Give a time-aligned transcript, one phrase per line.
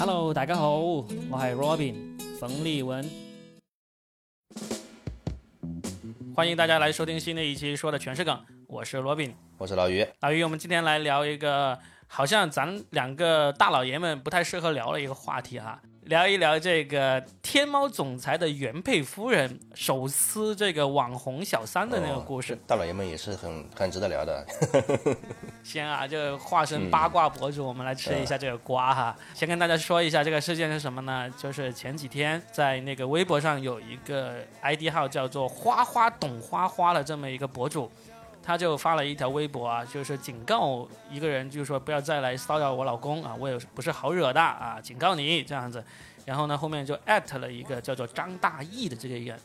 [0.00, 1.92] Hello，大家好，我係 Robin
[2.38, 3.04] 冯立文，
[6.36, 10.06] 欢迎大家来收听新的一期说的全是梗，我是 Robin，我是老于。
[10.20, 11.76] 老于，我们今天来聊一个
[12.06, 15.82] 好像咱两个大老爷们不太适合聊的一个话题哈。
[16.08, 24.42] 聊一聊这个天猫总裁的原配夫人手撕这个网红小三的那个故事，大老爷们也是很很值得聊的。
[25.62, 29.14] 先啊，就化身八卦博主，我们来吃一下这个瓜哈。
[29.34, 31.30] 先跟大家说一下这个事件是什么呢？
[31.36, 37.90] 就是前几天在那个微博上有一个 ID 号叫做“花花懂花花”的这么一个博主。
[38.48, 45.84] 他就发了一条微博啊，就是警告一个人，就是说不要再来骚扰我老公啊，我也不是好惹的啊，警告你这样子。
[46.24, 49.38] 然后呢，后面就艾特了一个叫做张大义的这个人。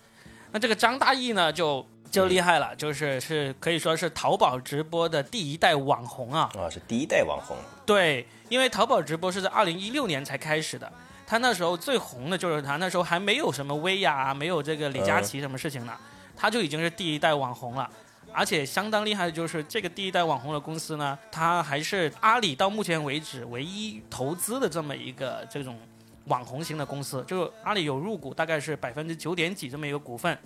[0.53, 6.49] 那这个张大义呢，就就厉害了，就是是可以说是淘宝直播的第一代网红啊。
[6.57, 7.57] 啊，是第一代网红。
[7.85, 10.89] 对，因为淘宝直播是在二零一六年才开始的，
[11.27, 15.93] 他那时候最红的就是他，那时候还没有什么薇娅，没有这个李佳琦什么事情呢，
[16.37, 17.89] 他就已经是第一代网红了。
[18.33, 25.77] 而且相当厉害的就是这个第一代网红的公司呢，它还是阿里到目前为止唯一投资的这么一个这种
[26.25, 30.37] 网红型的公司，就阿里有入股，大概是百分之九点几这么一个股份。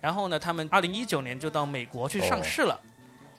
[0.00, 2.78] 然后呢，他们二零一九年就到美国去上市了。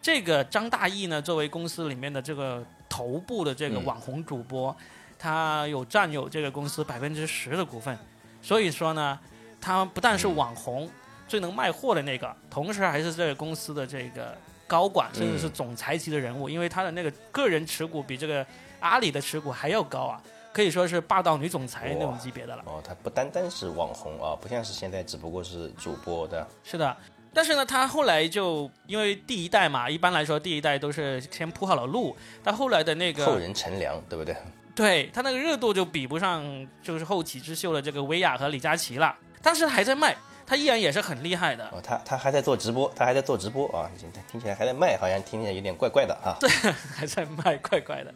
[0.01, 4.75] 这个张大奕呢，作为公司里面的这个头部的这个网红主播，
[5.19, 7.97] 他有占有这个公司百分之十的股份。
[8.41, 9.19] 所以说呢，
[9.61, 10.89] 他不但是网红。
[11.31, 14.35] 最能卖货的那个，同时还是这个公司的这个
[14.67, 18.45] 高管，甚至是总裁级的人物，因为他的那个个人持股比这个
[18.81, 20.21] 阿里的持股还要高啊，
[20.51, 22.63] 可以说是霸道女总裁那种级别的了。
[22.65, 26.45] 哦，她不单单是网红啊，不像是现在只不过是主播的。
[26.65, 26.97] 是的，
[27.33, 34.35] 但是呢，她后来就因为第一代嘛，一般来说第一代都是先铺好了路，但后来的那个后人乘凉，对不对？
[34.75, 40.13] 对他那个热度就比不上就是后起之秀的这个薇娅和李佳琦了，但是还在卖。
[40.45, 43.89] 他依然也是很厉害的哦，他他还在做直播，他还在做直播啊，
[44.31, 46.35] 听起来还在卖，好像听起来有点怪怪的啊。
[46.41, 48.13] 对，还在卖，怪怪的。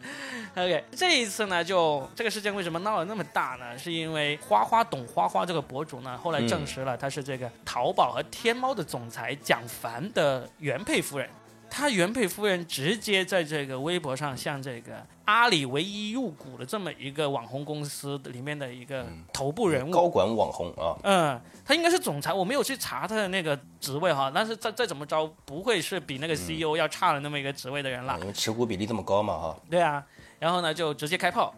[0.54, 3.76] OK，这一次呢，就这个事件为什么闹得那么大呢？
[3.78, 11.28] 是因为花花懂花花这个博主呢，后来证实了他是这个淘宝和天猫的总裁蒋凡的原配夫人。
[11.68, 29.56] 他原配夫人直接在这个微博上向这个阿里唯一入股的这么一个网红公司里面的一个头部人物、高管网红啊，嗯，他应该是总裁，我没有去查他的那个职位哈，但是再再怎么着不会是比那个 CEO 要差的那么一个职位的人了，因为持股比例这么高嘛哈。
[29.70, 30.04] 对啊，
[30.38, 31.54] 然后呢就直接开炮，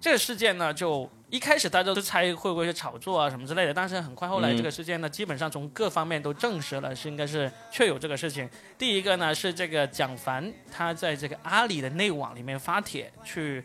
[0.00, 1.08] 这个事件呢就。
[1.32, 8.46] 一开始大家都猜会不会是炒作啊什么之类的，但是很快后来这个事件呢，基本上从各方面都证实了是应该是确有这个事情。
[8.76, 13.64] 第一个呢是这个蒋凡他在这个阿里的内网里面发帖去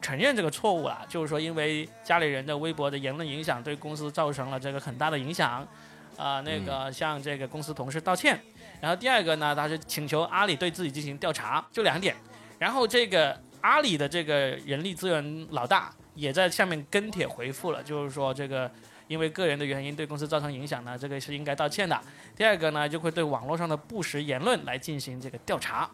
[0.00, 5.68] 承认这个错误了，就是说因为家里人的微博的言论影响对公司造成了这个很大的影响，
[6.16, 8.40] 啊那个向这个公司同事道歉。
[8.80, 12.16] 然后第二个呢，他是请求阿里对自己进行调查，就两点。
[12.58, 14.34] 然后这个阿里的这个
[14.64, 15.92] 人力资源老大。
[16.14, 18.70] 也在下面跟帖回复了，就是说这个
[19.08, 21.98] 因为个人的原因对公司造成影响呢，这个是应该道歉的。
[22.36, 25.90] 第二个呢，就会对网络上的不实言论来进行这个调查，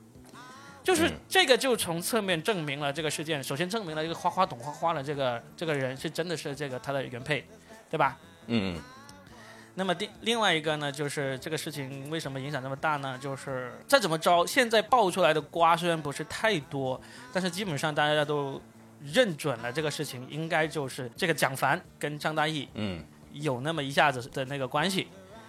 [0.82, 3.42] 就是这个就从侧面证明了这个事件。
[3.42, 7.46] 首先证明了这个花花懂花花的这个这个人是真的是这个他的原配，
[7.88, 8.18] 对吧？
[8.46, 8.82] 嗯嗯。
[9.74, 13.16] 那么第另外一个呢，就是这个事情为什么影响这么大呢？
[13.20, 17.00] 就是再怎么着，现在爆出来的瓜虽然不是太多，
[17.32, 18.60] 但是基本上大家都。
[19.02, 25.08] 认准了这个事情，应该就是这个蒋凡跟张大奕，嗯，有那么一下子的那个关系。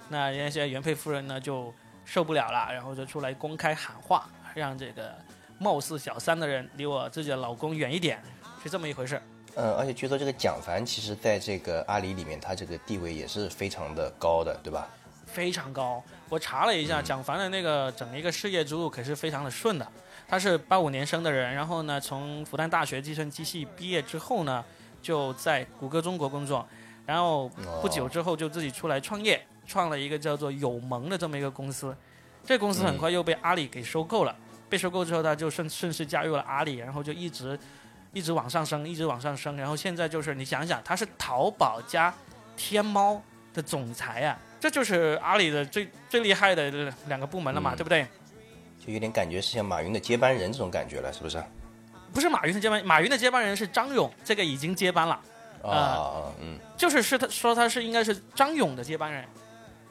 [0.10, 1.74] 那人家现在原配夫人呢就
[2.06, 5.14] 受不了了，然后就出来公开喊话，让这个
[5.58, 8.22] 貌似小三的人离我自己的老公远一点，
[8.64, 9.22] 是这么一回事。
[9.56, 14.88] 嗯，而且据说这个蒋凡其实在这个阿里里面，他这个地位也是非常的高的，对吧？
[15.26, 16.04] 非常高。
[16.28, 19.88] 我查了一下，蒋凡的那个整一个事业之路可是非常的顺的。
[20.30, 24.64] 他是八五年生的人，然后呢，从复旦大学计算机系毕业之后呢，
[25.02, 26.64] 就在谷歌中国工作，
[27.08, 27.50] 然后
[27.82, 31.96] 不久之后就自己出来创业，创了一个叫做友盟的这么一个公司。
[32.46, 34.36] 这公司很快又被阿里给收购了，
[34.70, 37.58] 被收购之后他就顺顺势加入了阿里，然后就一直
[38.14, 42.14] 一直往上升，一直往上升，然后现在就是你想想，他是淘宝加
[42.56, 43.20] 天猫
[43.52, 48.08] 的总裁啊，这就是阿里的最最厉害的两个部门了嘛，对不对？
[48.80, 51.44] 就有点感觉是像马云的接班人这种感觉了，是不是？
[52.12, 55.22] 不是马云的接班，马云的接班人是张勇，这个已经接班了。
[55.62, 59.26] 啊，嗯，就是是他说他是应该是张勇的接班人，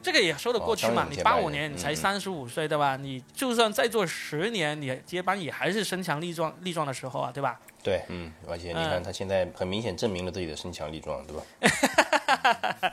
[0.03, 1.05] 这个也说得过去嘛。
[1.05, 2.97] 哦你八五年你才三十五岁，对吧？
[2.97, 7.61] 你就算再做十年，你接班也还是身强力壮力壮的时候啊，对吧？
[7.83, 12.93] 对，嗯，而且你看他现在很明显证明了自己的身强力壮，对吧？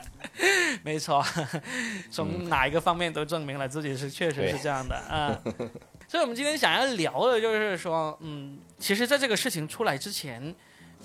[0.82, 1.24] 没错，
[2.10, 5.38] 从哪一个方面都证明了自己是确实是这样的啊。
[6.08, 10.54] 所以，我们今天想要聊的就是说，嗯，其实在这个事情出来之前，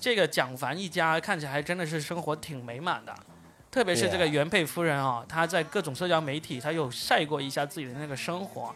[0.00, 3.12] 这个蒋凡一家看起来真的是生活挺美满的，
[3.72, 8.72] 特别是这个原配夫人啊、她在各种社交媒体，她有晒过一下自己的那个生活，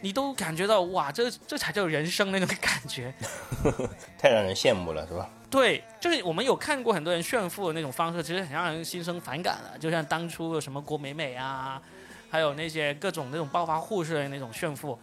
[0.00, 3.14] 你都感觉到哇，这这才叫人生那种感觉。
[4.18, 5.30] 太让人羡慕了，是吧？
[5.48, 9.78] 对，就是我们有看过很多人炫富的那种方式，其实很让人心生反感的。
[9.78, 11.80] 就像当初有什么郭美美啊，
[12.28, 14.98] 还有那些各种那种暴发户式的那种炫富。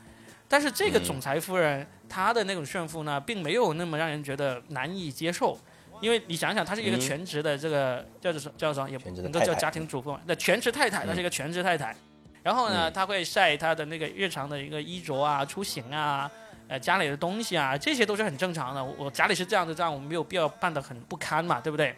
[0.49, 5.57] 但是这个嗯总裁夫人、她的那种炫富呢，并没有那么让人觉得难以接受。
[6.01, 11.95] 因为你想想，她是一个嗯全职的这个、叫做叫什么，也不能够叫家庭主妇嘛，那全职太太，她是一个全职太太。
[12.43, 16.29] 然后呢，嗯她会晒她的那个日常的一个衣着啊、出行啊，
[16.67, 18.83] 呃，家里的东西啊，这些都是很正常的。
[18.83, 21.95] 我我家里是这样的，这样我们没有必要办得很不堪嘛，对不对？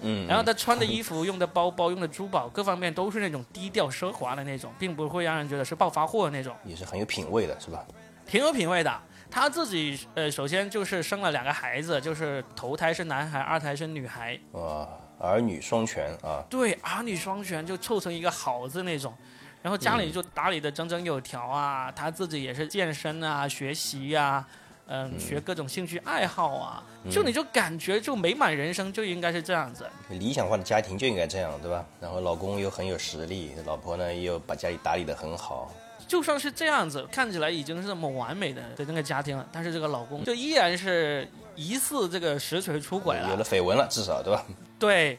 [0.00, 7.84] 嗯，然后他穿的衣服、用的包包、用的珠宝，各方面都是那种低调奢华的那种，并不会让人觉得是暴发户的那种，也是很有品味的，是吧？
[8.26, 9.00] 挺有品味的。
[9.34, 14.88] 他自己呃，首先就是生了两个孩子，就是头胎是男孩，二胎是女孩，哇，
[15.18, 19.12] 儿女双全啊，对，儿女双全就凑成一个好字那种。
[19.60, 24.46] 然后家里就打理的整整有条啊，他自己也是健身啊、学习啊，
[24.86, 29.84] 嗯，学各种兴趣爱好啊，就你就感觉就美满人生就应该是这样子。
[30.10, 31.84] 理想化的家庭就应该这样，对吧？
[32.00, 35.72] 然后老公又很有实力，老婆呢又把家里打理的很好，
[36.06, 43.28] 就算是这样子，看起来已经是那么完美的的那个家庭了，但是这个老公就依然是疑似这个实锤出轨了。
[43.30, 44.44] 有了绯闻了，至少对吧？
[44.78, 45.18] 对，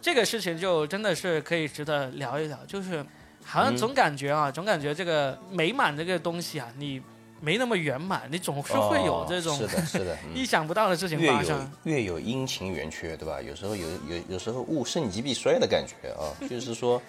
[0.00, 3.04] 这个事情就真的是可以值得聊一聊，就是
[3.44, 7.00] 好像嗯总感觉啊，总感觉这个美满这个东西啊，你
[7.40, 11.70] 没那么圆满，你总是会有这种、哦、是的，是的，意 嗯、想不到的事情越有发生。
[11.84, 13.40] 越有阴晴圆缺，对吧？
[13.40, 17.00] 有时候有有有时候物盛极必衰的感觉啊，就是说。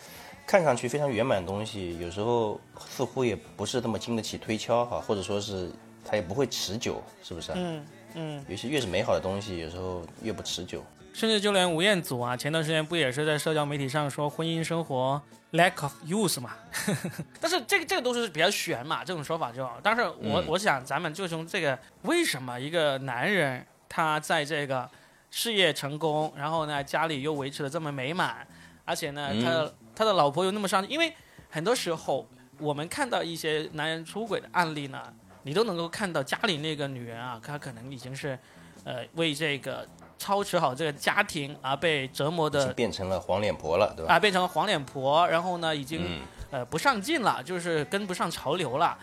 [0.47, 2.59] 看上去非常圆满的东西，有时候
[2.89, 5.69] 似乎也不是那么经得起推敲哈，或者说是
[6.05, 7.51] 它也不会持久，是不是？
[7.53, 10.81] 嗯嗯，有些越是美好的东西，有时候越不持久。
[11.13, 15.21] 甚至就连吴彦祖啊，前段时间不也是在社交媒体上说婚姻生活
[15.51, 16.51] lack of use 嘛？
[17.41, 19.67] 但是这个这个都是比较悬嘛，这种说法就。
[19.83, 24.89] 但是我、嗯我想咱们就从这个为什么一个男人他在这个
[25.29, 28.47] 事业成功，然后呢家里又维持的这么美满，
[28.85, 31.11] 而且呢嗯他他的老婆又那么上进，因为
[31.49, 32.27] 很多时候
[32.59, 35.01] 我们看到一些男人出轨的案例呢，
[35.41, 38.37] 你都能够看到家里那个女人啊，她可能已经是
[38.83, 39.87] 呃为这个。
[40.19, 44.15] 操持好这个家庭而被折磨的变成了黄脸婆了，对吧？
[44.15, 48.97] 啊，变成了黄脸婆，然后呢，已经、嗯，呃不上进了，就是跟不上潮流了。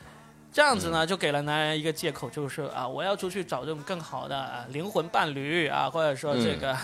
[0.52, 6.76] 这样子嗯呢，就给了男人一个借口，就是啊，我要出去找这种更好的、啊、灵魂伴侣啊，或者说这个，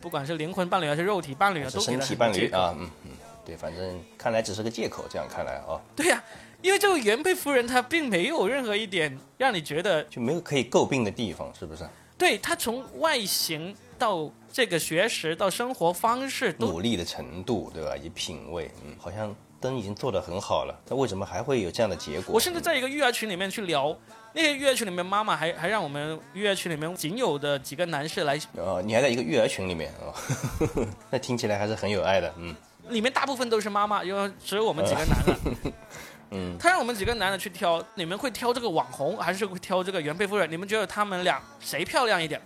[0.00, 2.18] 不管是灵魂伴侣还是肉体伴侣啊，都给了借口。
[2.18, 3.10] 伴侣啊，嗯嗯，
[3.48, 6.22] 对，反正看来只是个借口，这样看来啊，对呀、
[6.60, 11.88] 因为这个原配夫人她并没有任何一点让你觉得，就没有可以诟病的地方，是不是？
[12.18, 17.96] 对她从外形到这个学识到生活方式都努力的程度，对吧？
[17.96, 22.34] 以及品味，嗯，好像灯已经做得很好了，那为什么还会有这样的结果？
[22.34, 23.96] 我甚至在一个育儿群里面去聊，
[24.34, 32.54] 那些育儿群里面妈妈还还让我们育儿群里面仅有的几个男士来，哦，你还在一个育儿群里面啊、哦， 那听起来还是很有爱的，嗯，
[32.90, 35.72] 里面大部分都是妈妈，因为只有我们几个男的。
[36.30, 40.50] 嗯，他让我们几个男的去挑，你们会挑这个网红，还是会挑这个原配夫人？
[40.50, 42.40] 你们觉得他们俩谁漂亮一点？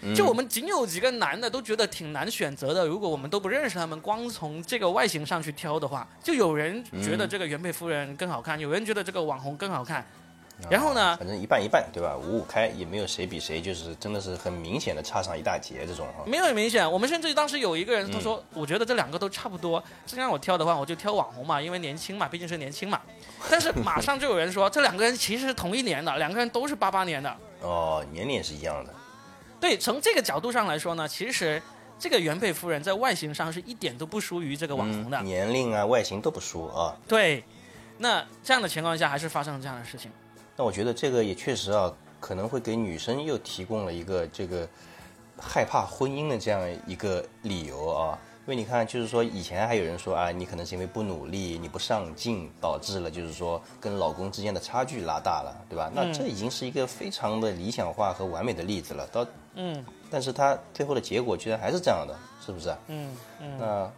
[0.00, 2.86] 嗯就我们仅有几个男的都觉得挺难选择的。
[2.86, 10.06] 如果我们都不认识他们，光从这个外形上去挑的话，就有人觉得嗯这个原配夫人更好看，有人觉得这个网红更好看。
[10.68, 12.16] 然后呢反正一半一半，对吧？
[12.16, 16.24] 五五开，也没有谁比谁，就是真的是很明显的差上一大截这种哈。
[16.26, 23.00] 没有很明显，我们甚至当时有一个嗯人他说，我觉得这两个都差不多，真让我挑的话，我就挑网红嘛，因为年轻嘛，毕竟是年轻嘛。
[23.48, 27.36] 但是马上就有人说，这两个人其实是同一年的，两个人都是八八年的。
[27.60, 28.92] 哦，年龄也是一样的，
[29.60, 31.62] 对，从这个角度上来说呢，其实
[31.98, 35.18] 这个原配夫人在外形上是一点都不输于这个网红的。
[35.18, 36.96] 嗯，年龄啊、外形都不输啊。
[37.06, 37.44] 对，
[37.98, 40.10] 那这样的情况下，还是发生了这样的事情。
[40.58, 44.68] 那我觉得这个也确实啊，可能会给女生又提供了一个这个
[45.40, 48.18] 害怕婚姻的这样一个理由啊。
[48.44, 55.92] 因为你看，就是说以前还有人说啊，你可能是因为不努力、你不上进，导致了就是说跟老公之间的差距拉大了，对吧？
[55.94, 59.06] 那这已经是一个非常的理想化和完美的例子了。
[59.12, 59.24] 到
[59.54, 62.78] 嗯但是他最后的结果居然还是这样的，是不是啊？
[62.88, 63.92] 嗯嗯那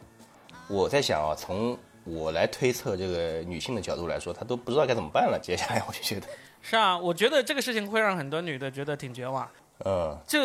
[0.68, 5.38] 我在想啊，从我来推测这个女性的角度来说，她都不知道该怎么办了。
[5.40, 6.26] 接下来我就觉得，
[6.62, 9.48] 是啊，我觉得这个事情会让很多女的觉得挺绝望。
[9.78, 10.38] 呃，就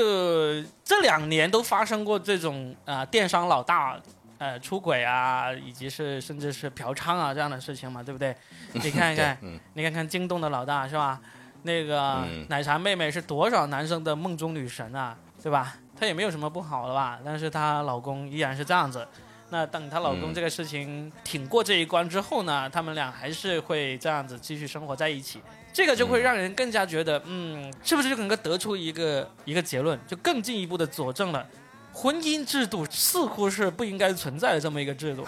[0.83, 3.99] 这两年都发生过这种啊、电商老大
[4.37, 8.33] 呃出轨啊，以及是甚至是嫖娼啊这样的事情嘛，对不对？
[8.71, 11.19] 你看一看，嗯你看看京东的老大是吧？
[11.63, 15.75] 那个嗯奶茶妹妹是多少男生的梦中女神啊，对吧？
[15.99, 19.05] 她也没有什么不好的吧，但是她老公依然是这样子。
[19.49, 25.41] 那等她老公嗯这个事情挺过这一关之后呢，他们俩还是会这样子继续生活在一起。
[25.75, 31.45] 这个就会让人更加觉得，嗯，是不是就能够得出一个一个结论，就更进一步的佐证了，
[31.91, 35.25] 婚姻制度似乎是不应该存在的这么一个制度。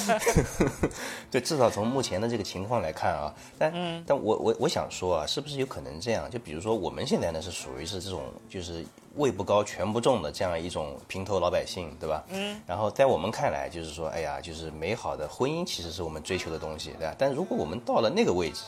[1.30, 6.30] 对，至少从目前的这个情况来看啊，但、嗯但我我我想说啊，是不是有可能这样？
[6.30, 8.82] 就比如说我们现在呢是属于是这种就是
[9.16, 12.24] 位不高权不重的这样一种平头老百姓，对吧？
[12.30, 12.58] 嗯。
[12.66, 17.14] 然后在我们看来，就是说，哎呀，就是美好的婚姻其实是我们追求的东西，对吧？
[17.18, 18.62] 但如果我们到了那个位置，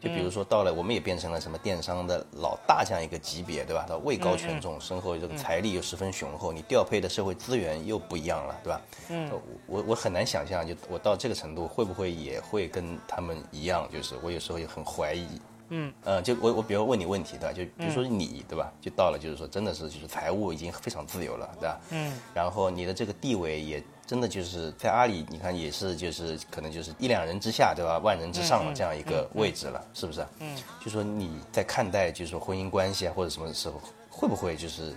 [0.00, 3.84] 就比如说到了，我们也变成了什么电商的老大这样一个级别，对吧？
[3.88, 8.80] 他位高权重，身后这个财力又十分雄厚，你调配的社会资源又不一样了，对吧？
[9.08, 9.30] 嗯，
[9.66, 15.40] 我我很难想象，就我到这个程度会不会也会跟他们一样，就是我有时候也很怀疑。
[15.70, 17.52] 嗯，呃，就我我比如问你问题，对吧？
[17.52, 18.72] 就比如说你，对吧？
[18.80, 21.80] 就到了，就是说真的是就是财务已经非常自由了，对吧？
[21.90, 27.98] 嗯，然后你的这个地位也真的就是在阿里，你看也是就是可能就是一两人之下，对吧？
[27.98, 30.26] 万人之上的这样一个位置了，是不是？
[30.40, 34.94] 嗯，就说你在看待就是说婚姻关系啊或者什么时候，会不会就是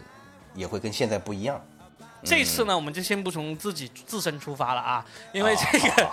[0.55, 1.61] 也会跟现在不一样？
[2.23, 6.11] 这次呢，我们就先不从自己自身出发了啊，因为这个，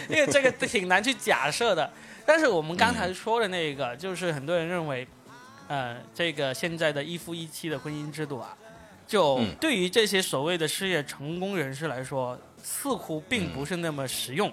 [0.10, 1.90] 因为这个挺难去假设的。
[2.28, 5.08] 但是我们刚才说的那个，就是很多人认为，
[5.66, 8.54] 呃，这个现在的一夫一妻的婚姻制度啊，
[9.06, 14.52] 就嗯对于这些所谓的事业成功人士来说，似乎并不是那么实用。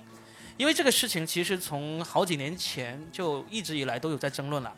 [0.55, 4.73] 因为这个事情其实从好几年前就一直以来都有在争论了。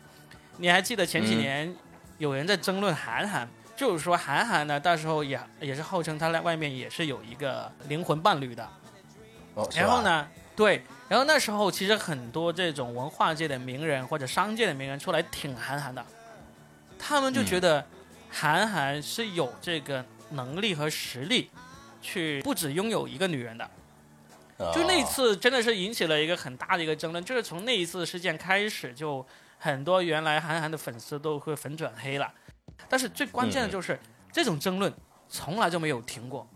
[0.56, 1.76] 你还记得前几嗯年
[2.18, 8.68] 有人在争论韩寒，就是说韩寒呢，到时候也也是号称他在外面也是有一个灵魂伴侣的。
[9.54, 10.02] 哦，然后？
[10.02, 10.26] 呢，
[10.56, 16.04] 对，然后那时候其实很多这种文化界的名人或者商界的名人出来挺韩寒的，
[16.98, 17.86] 他们就觉得
[18.30, 21.50] 韩寒是有这个能力和实力，
[22.02, 23.64] 去不止拥有一个女人的。
[24.58, 29.24] 哦就那次真的是引起了一个很大的一个争论，就是从那一次事件开始，就
[29.56, 32.28] 很多原来韩寒的粉丝都会粉转黑了。
[32.88, 33.98] 但是最关键的就是、
[34.32, 34.92] 这种争论
[35.28, 36.46] 从来就没有停过。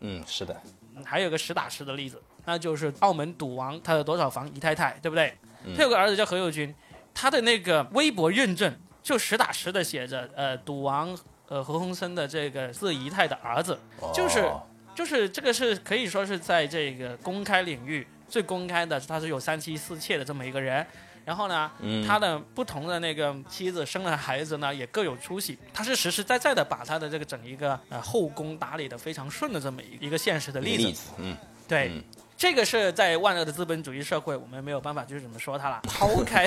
[0.00, 0.60] 嗯，是的，
[1.04, 5.36] 还有个实打实的例子，那就是澳门赌王他有多少房姨太太，对不对？
[5.76, 6.74] 他有个儿子叫何猷君，
[7.12, 11.16] 他的那个微博认证就实打实的写着，呃，赌王
[11.48, 13.78] 呃何鸿燊的这个四姨太的儿子，
[14.14, 14.62] 就是哦
[14.94, 20.86] 就是这个是可以说是在这个公开领域最公开的，他是有三妻四妾的这么一个人。
[21.24, 25.58] 然后呢，嗯他的不同的那个妻子生了孩子呢，也各有出息。
[25.74, 30.84] 他是实实在在的把他的这个整一个呃后宫打理的非常顺的这么一一个现实的例子。
[30.84, 31.36] 例子，嗯，
[31.66, 32.04] 对，嗯
[32.36, 35.80] 这个是在万恶的资本主义社会，我们没有办法去怎么说它了。
[35.88, 36.46] 抛开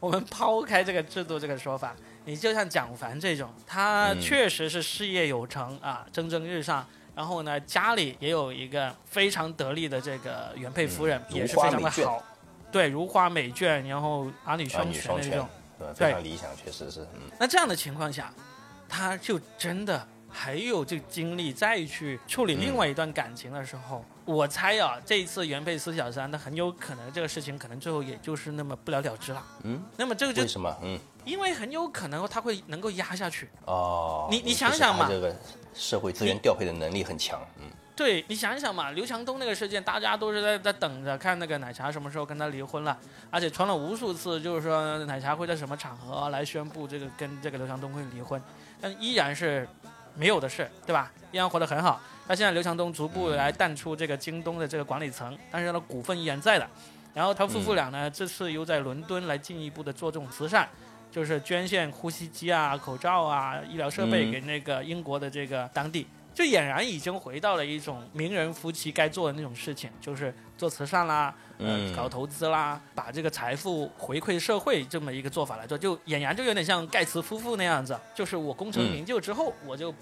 [0.00, 1.94] 我们抛开这个制度这个说法，
[2.24, 6.86] 你就像蒋凡这种，他嗯确实是事业有成啊，蒸蒸日上。
[7.14, 12.22] 然后呢，家里也有一个非常得力的这个原配夫人，嗯也是非常的好，
[12.72, 18.32] 对，如花美眷，然后儿女双全全的这种。，对非常理想，确实是，嗯，那这样的情况下，
[18.88, 29.42] 他就真的还有这个精力再去处理另外一段感情的时候，我猜啊，这一次原配四小三，那很有可能这个事情可能最后也就是那么不了了之了。
[29.62, 30.76] 嗯，那么这个就为什么？
[30.82, 33.48] 嗯，因为很有可能他会能够压下去。
[33.64, 35.34] 哦，你你想想嘛这个
[35.74, 37.64] 社会资源调配的能力很强，嗯，
[37.96, 42.96] 对你想一想嘛，刘强东那个事件，大家都是在在等着看那个奶茶什么时候跟他离婚了，
[43.30, 48.40] 而且传了无数次，就是说奶茶会在什么场合来宣布这个跟这个刘强东会离婚，
[48.80, 49.68] 但依然是
[50.14, 51.10] 没有的事，对吧？
[51.32, 52.00] 依然活得很好。
[52.26, 56.68] 那现在刘强东逐步来淡出这个京东的这个管理层，但是他的股份依然在的。
[57.12, 60.68] 然后他夫妇俩呢，这次又在伦敦来进一步的做这种慈善，
[61.10, 66.06] 就是捐献呼吸机啊、口罩啊、医疗设备嗯给那个英国的这个当地。
[66.40, 79.94] 就俨然已经回到了一种名人夫妻该做的那种事情，就是做慈善啦，呃，嗯搞投资啦，把这个财富回馈社会这么一个做法来做，就俨然就有点像盖茨夫妇那样子，就是我功成名就之后，我就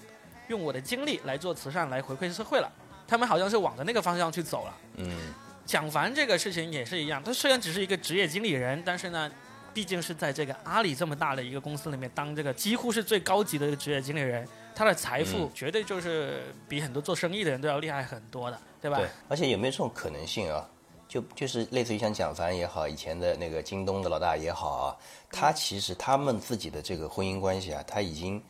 [0.47, 2.71] 用我的精力来做慈善来回馈社会了。
[3.05, 4.77] 他们好像是往着那个方向去走了。
[4.95, 5.33] 嗯，
[5.65, 9.29] 蒋凡这个事情也是一样，他虽然只是一个职业经理人，但是呢，
[9.73, 18.97] 毕竟是在这个阿里这么大的一个公司里面当这个几乎是最高级的一个职业经理人，他的财富绝对就是比很多做生意的人都要厉害很多的，对吧？
[18.97, 20.67] 对，而且有没有这种可能性啊？
[21.07, 24.97] 就就是类似于像蒋凡也好，以前的那个京东的老大也好啊，
[25.31, 28.41] 他其实他们自己的这个婚姻关系啊，他已经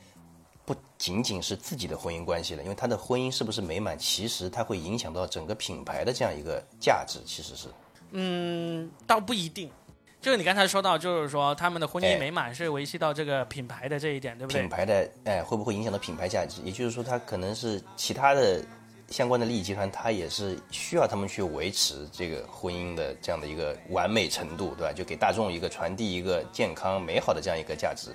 [0.66, 7.70] 不仅仅是自己的婚姻关系了，因为他的婚姻是不是美满，其实它会影响到整个品牌的这样一个价值，其实是。
[8.12, 9.72] 嗯，倒不一定。
[10.22, 14.62] 就是你刚才说到，就是说他们的婚姻美满是维系到这个品牌的这一点，对不对？
[14.62, 16.62] 品牌的哎，会不会影响到品牌价值？
[16.64, 18.64] 也就是说，他可能是其他的。
[19.12, 24.94] 相关的利益集团，它也是需要他们去维持这个婚姻的这样的一个完美程度，对吧？
[24.94, 28.12] 就给大众一个传递一个健康美好的这样一个价值。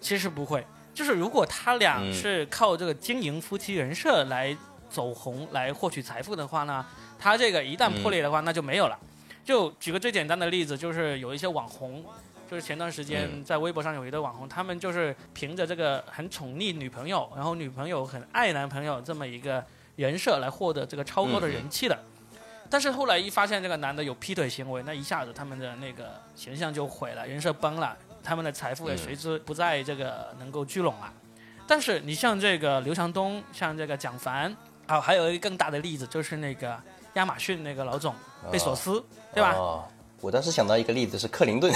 [0.00, 4.56] 其实不会，就是如果他俩是靠这个经营夫妻人设来
[4.90, 6.84] 走红、来获取财富的话呢，
[7.16, 8.98] 他这个一旦破裂的话，那就没有了。
[9.44, 12.04] 就举个最简单的例子，就是有一些网红，
[12.50, 19.64] 就是前段时间在微博上有一对网红，他们就是凭着这个很宠溺女朋友，然后女朋友很爱男朋友这么一个。
[19.96, 21.96] 人设来获得这个超高的人气的，
[22.68, 31.12] 但是后来一发现这个男的有劈腿行为，那一下子他们的那个形象就毁了，人设崩了，他们的财富也随之不再这个能够聚拢了。
[31.64, 34.52] 但是你像这个刘强东，像这个蒋凡，
[34.88, 36.76] 啊，还有一个更大的例子就是那个
[37.14, 38.14] 亚马逊那个老总
[38.50, 39.52] 贝索斯，对吧？
[39.54, 39.84] 哦
[40.20, 41.70] 我当时想到一个例子是克林顿，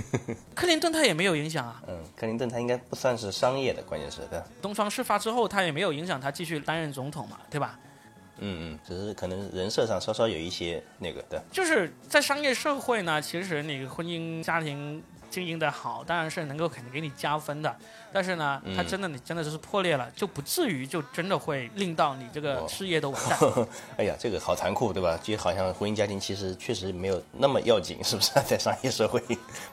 [0.54, 1.82] 克林顿他也没有影响啊。
[1.88, 4.38] 嗯，克林顿他应该不算是商业的，关键是对。
[4.60, 7.78] 东窗事发之后，他也没有影响他继续担任总统嘛，对吧？
[8.38, 11.42] 嗯嗯，只是可能人设上稍稍有一些那个的。
[11.50, 15.02] 就是在商业社会呢，其实你婚姻家庭。
[15.30, 17.76] 经营的好，当然是能够肯定给你加分的。
[18.12, 23.38] 但是呢，他真的你真的就是破裂了，就不至于就真的会令到你这个事业都完蛋。
[23.98, 25.18] 哎呀，这个好残酷，对吧？
[25.22, 28.30] 就好像婚姻家庭其实确实没有那么要紧，是不是？
[28.46, 29.20] 在商业社会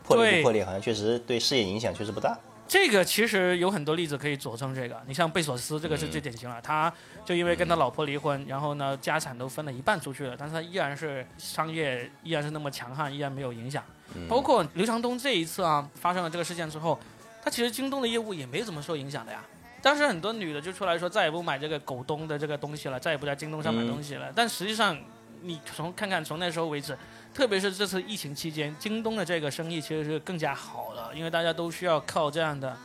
[0.03, 2.37] 破裂不破裂，好像确实对事业影响确实不大。
[2.65, 4.99] 这个其实有很多例子可以佐证这个。
[5.05, 6.59] 你像贝索斯，这个是最典型了。
[6.61, 6.91] 他
[7.23, 13.83] 就因为跟他老婆离婚，然后呢，家产都分了一半出去了，但是他依然是商业依然是那么强悍，依然没有影响。
[14.29, 16.99] 包括刘强东这一次啊，发生了这个事件之后，
[17.43, 19.43] 他其实京东的业务也没怎么受影响的呀。
[19.81, 24.31] 当时很多女的就出来说，再也不买这个狗东的这个东西了，再也不在京东上买东西了。
[24.33, 24.97] 但实际上，
[25.41, 26.97] 你从看看从那时候为止，
[27.33, 32.77] 特别是这次疫情期间，京东的这个生意其实是更加好了，因为大家都需要靠这样的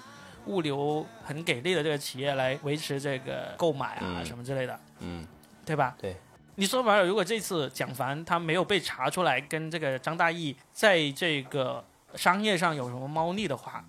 [0.47, 5.25] 物流很给力的这个企业来维持这个购买啊什么之类的，嗯，
[5.65, 5.95] 对吧？
[6.01, 6.17] 对。
[6.61, 11.85] 你说白了，如果这次蒋凡他没有被查出来跟这个张大奕在这个
[12.17, 13.85] 商业上有什么猫腻的话，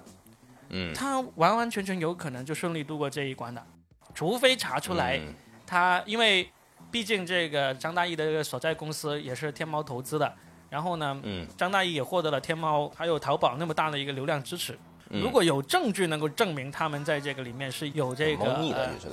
[0.70, 3.66] 嗯，他完完全全有可能就顺利度过这一关的，
[4.14, 5.20] 除非查出来
[5.66, 6.48] 他，因为
[6.92, 10.32] 毕竟这个张大奕的这个所在公司也是天猫投资的，
[10.70, 14.78] 然后呢，嗯，张大奕也获得了天猫还有淘宝那么大的一个流量支持，
[15.10, 18.46] 如果有证据能够证明他们在这个里面是有这个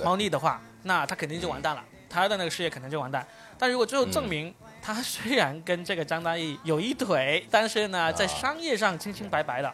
[0.03, 1.83] 猫腻的话，那他肯定就完蛋了。
[2.09, 9.73] 他的那个事业可能就完蛋，但如果最后证明他虽然跟这个张大奕有一腿，但是呢，在商业上清清白白的，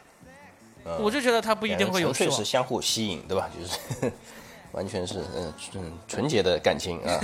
[0.99, 3.49] 我就觉得他不一定会有纯粹是相互吸引，对吧？
[3.53, 4.11] 就是
[4.73, 7.19] 完全是嗯嗯纯洁的感情啊。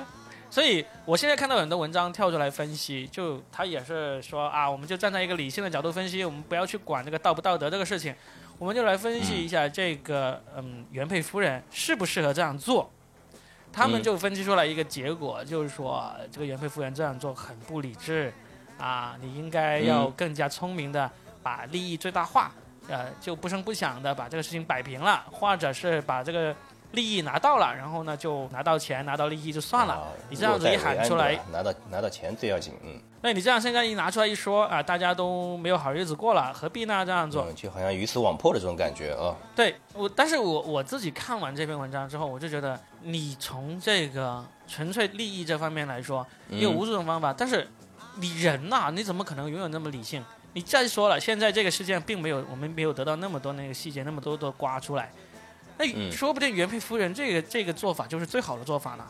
[0.48, 8.14] 所以我现在看到很多文章跳出来分析，就他也是说啊，我们就站在一个理性的角度分析，我们不要去管这个道不道德这个事情，
[8.58, 12.90] 我们就来分析一下这个嗯原配夫人适不适合这样做。
[13.76, 18.32] 他们就分析出来一个结果，就是说这个原配夫人这样做很不理智，
[18.78, 21.10] 啊，你应该要更加聪明的
[21.42, 22.50] 把利益最大化，
[22.88, 26.56] 呃，就不声不响的把这个事情摆平了，或者是把这个。
[26.92, 30.12] 利益拿到了，然后呢，就拿到钱，拿到利益就算了。
[30.30, 33.00] 你这样子一喊出来，拿到拿到钱最要紧，嗯。
[33.22, 37.04] 那你这样现在一拿出来一说啊，大家都没有好日子过了，何必呢？
[37.04, 39.34] 这样做就好像鱼死网破的这种感觉啊。
[39.54, 47.66] 对我，但是我我自己看完这篇文章之后，我就觉得，你从这个纯粹利益这方面来说，你有无数种方法，但是
[48.20, 50.24] 你人呐，你怎么可能永远那么理性？
[50.52, 55.10] 你再说了，现在这个事件并没有，我们没有得到那么多那个细节，那么多的刮出来。
[55.78, 59.04] 那说不定原配夫人这个这个做法就是最好的做法呢。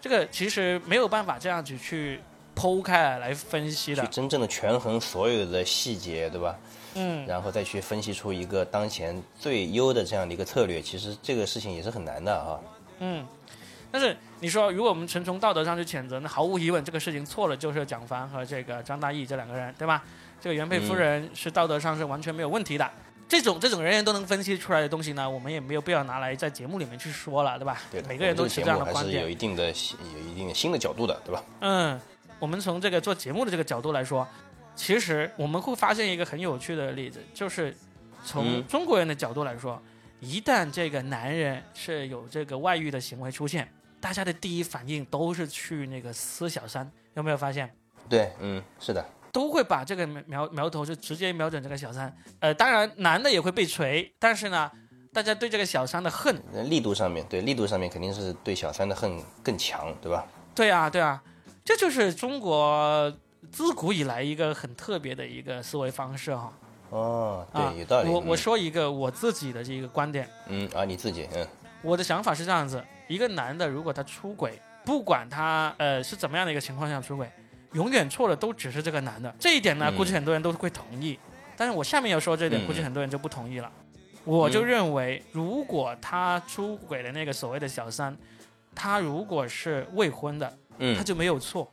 [0.00, 2.20] 这个其实没有办法这样子去
[2.54, 6.54] 剖开来分析的，去真正的权衡所有的细节，对吧？
[6.94, 12.60] 嗯，然后再去分析出一个当前最优的这样的一个策略，其实这个事情也是很难的啊。
[12.98, 13.26] 嗯，
[13.90, 20.04] 但是你说，如果我们纯从道德上去谴责，那毫无疑问，这个事情错了就是蒋凡和这个张大奕这两个人，对吧？
[20.40, 22.88] 这个原配夫人是道德上是完全没有问题的。
[23.28, 27.80] 这种这种人人都能分析出来的东西呢，我们也没有必要拿来在节目里面去说了，对吧？
[27.90, 31.42] 对，每个人都持这样的观点是，有一定的有一定的新的角度的，对吧？
[31.60, 32.00] 嗯，
[32.38, 34.26] 我们从这个做节目的这个角度来说，
[34.76, 37.74] 其实我们会发现一个很有趣的例子，就是
[38.24, 39.80] 从嗯中国人的角度来说，
[40.20, 43.68] 一旦这个男人是有这个外遇的行为出现，
[44.00, 47.74] 大家的第一反应都是去那个撕小三，有没有发现？
[48.08, 49.04] 对，嗯，是的，
[49.34, 52.16] 都会把这个苗苗头就直接瞄准这个小三。
[52.38, 54.70] 呃，当然男的也会被锤，但是呢，
[55.12, 60.24] 大家对这个小三的恨，力度上面，对力度上面肯定是对小三的恨更强，对吧？
[60.54, 61.20] 对啊，对啊，
[61.64, 63.12] 这就是中国
[63.50, 66.52] 自古以来一个很特别的一个思维方式哈。
[66.90, 68.08] 哦，啊对，有道理。
[68.08, 71.44] 我我嗯说一个我自己的这个观点，嗯啊，你自己，嗯
[71.82, 77.28] 我的想法是这样子：一个男的如果他出轨，不管他呃是怎么样的一个情况下出轨，
[77.74, 79.32] 永远错的都只是这个男的。
[79.38, 81.18] 这一点呢，嗯估计很多人都会同意。
[81.56, 83.70] 但是我下面要说这点，嗯估计很多人就不同意了。
[84.24, 88.16] 我就认为，如果他出轨的那个所谓的小三，
[88.74, 91.70] 他如果是未婚的，他嗯，就没有错。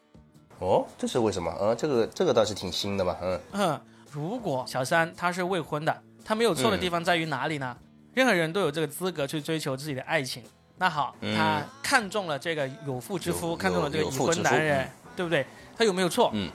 [0.60, 1.52] 哦，这是为什么？
[1.60, 7.76] 嗯，这个这个倒是挺新的嘛，嗯嗯，如果小三他是未婚的，他没有错的地方在于哪里呢？
[8.14, 10.44] 任何人都有这个资格去追求自己的爱情。
[10.78, 15.46] 那好，嗯他看中了这个有妇之夫，看中了这个已婚男人，对不对？
[15.82, 16.30] 他有没有错？
[16.36, 16.48] 嗯。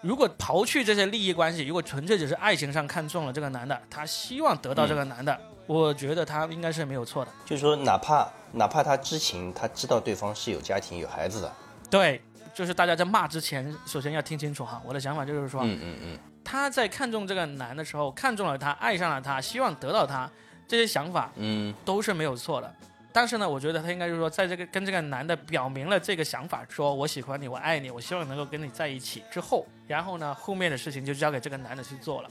[0.00, 5.36] 如果刨去这些利益关系，如果纯粹只是爱情上看中了这个男的，他希望得到这个男的，
[5.66, 7.32] 我觉得他应该是没有错的。
[7.44, 11.52] 就是说，哪怕哪怕他知情，他知道对方是有家庭有孩子的，
[11.90, 12.22] 对，
[12.54, 14.80] 就是大家在骂之前，首先要听清楚哈。
[14.86, 20.30] 我的想法就是说，嗯嗯嗯，他在看中这个男的时候，看中了他，爱上了他，希望得到他，
[20.68, 22.72] 这些想法嗯都是没有错的。
[23.12, 32.30] 但是呢，我觉得他应该就是说，在这个跟这个男的表明了这个想法，说我喜欢你，我爱你，我希望能够跟你在一起之后，然后呢，后面的事情就交给这个男的去做了。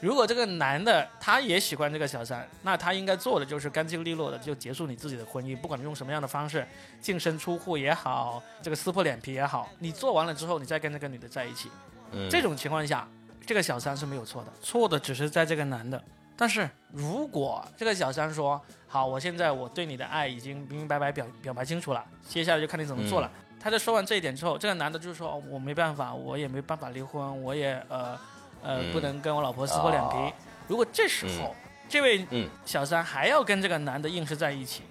[0.00, 6.66] 如果这个男的他也喜欢这个小三，那他应该做的就是干净利落的就结束你自己的婚姻，不管用什么样的方式，
[7.00, 11.70] 净身出户也好，这个撕破脸皮也好，你做完了之后，你再跟这个女的在一起，
[12.12, 13.06] 嗯，这种情况下，
[13.46, 16.02] 这个小三是没有错的，错的只是在这个男的。
[16.40, 23.30] 但是如果这个小三说好，我现在我对你的爱已经明明白白表表白清楚了，接下来就看你怎么做了。
[23.60, 28.18] 他在说完这一点之后，这个男的就说、哦我没办法，我也没办法离婚，我也呃
[28.62, 30.16] 呃、嗯不能跟我老婆撕破脸皮。
[30.16, 30.32] 哦
[30.66, 31.54] 如果这时候、
[31.90, 34.84] 这位嗯小三还要跟这个男的硬是在一起，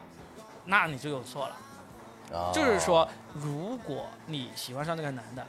[0.66, 2.38] 那你就有错了。
[2.38, 5.44] 啊就是说，如果你喜欢上这个男的，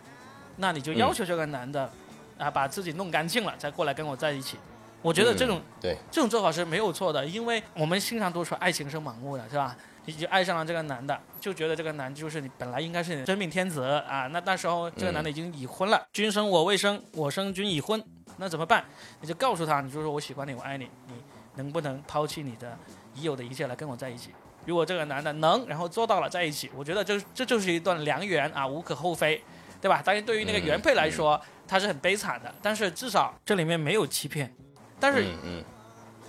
[0.57, 1.91] 那你就要求这个男的、
[2.39, 4.57] 啊把自己弄干净了，再过来跟我在一起。
[5.03, 9.77] 我觉得这种、嗯对，这种做法是没有错的，因为我们经常都说爱情是盲目的，是吧？
[10.07, 14.27] 你就爱上了这个男的，就觉得这个男就是你本来应该是你的真命天子啊。
[14.29, 18.03] 那那时候这个男的已经已婚了，君生我未生，我生君已婚，
[18.39, 18.85] 那怎么办？
[19.21, 21.15] 你就告诉他，你就说我喜欢你，我爱你，你
[21.55, 22.77] 能不能抛弃你的
[23.15, 24.31] 已有的一切来跟我在一起？
[24.65, 29.43] 如果这个男的能，然后做到了在一起，我觉得这这就是一段良缘啊，无可厚非，
[29.81, 30.03] 对吧？
[30.05, 34.53] 但是对于那个原配来说，他是很悲惨的，但是至少这里面没有欺骗。
[35.01, 35.25] 但是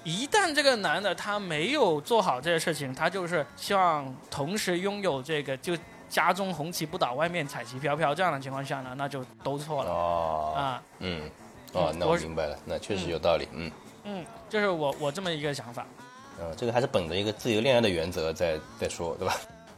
[0.04, 5.78] 一旦这个男的他没有做好这些事情，他就是希望同时拥有这个就
[6.10, 10.84] 家中红旗不倒，外面彩旗飘飘这样的情况下呢，那就都错了哦啊。
[11.00, 11.30] 嗯
[11.74, 13.72] 哦，那我明白了，那确实有道理，嗯
[14.04, 15.86] 嗯，就是我我这么一个想法。
[16.40, 19.36] 嗯，这个还是本着一个自由恋爱的原则在在说，对吧？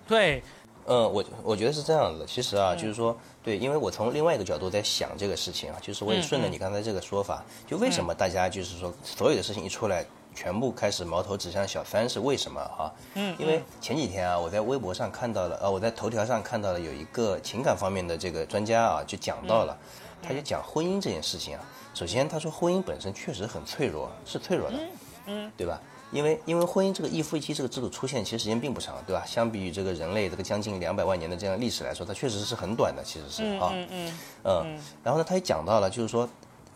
[0.08, 0.42] 对，
[0.86, 2.26] 嗯，我我觉得是这样子的。
[2.26, 12.91] 其实啊，嗯就是说，对，因为我从另外一个角度在想这个事情啊，就是我也顺着嗯你刚才这个说法，就为什么大家就是说所有的事情一出来，全部开始矛头指向小三是为什么啊？
[13.15, 19.78] 嗯，因为前几天啊，我在微博上看到了，呃，我在头条上看到了有一个情感方面的这个专家啊，就讲到了，
[20.22, 21.63] 他就讲婚姻这件事情啊。
[21.93, 24.78] 首先，他说婚姻本身确实很脆弱，是脆弱的，
[25.28, 25.80] 嗯，对吧？
[26.13, 29.23] 因为因为婚姻这个一夫一妻这个制度出现其实时间并不长，对吧？
[29.26, 36.30] 相比于这个人类这个将近两百万年的这样历史来说，它确实是很短的，其实是啊，嗯嗯嗯，然后呢，他也讲到了，就是说，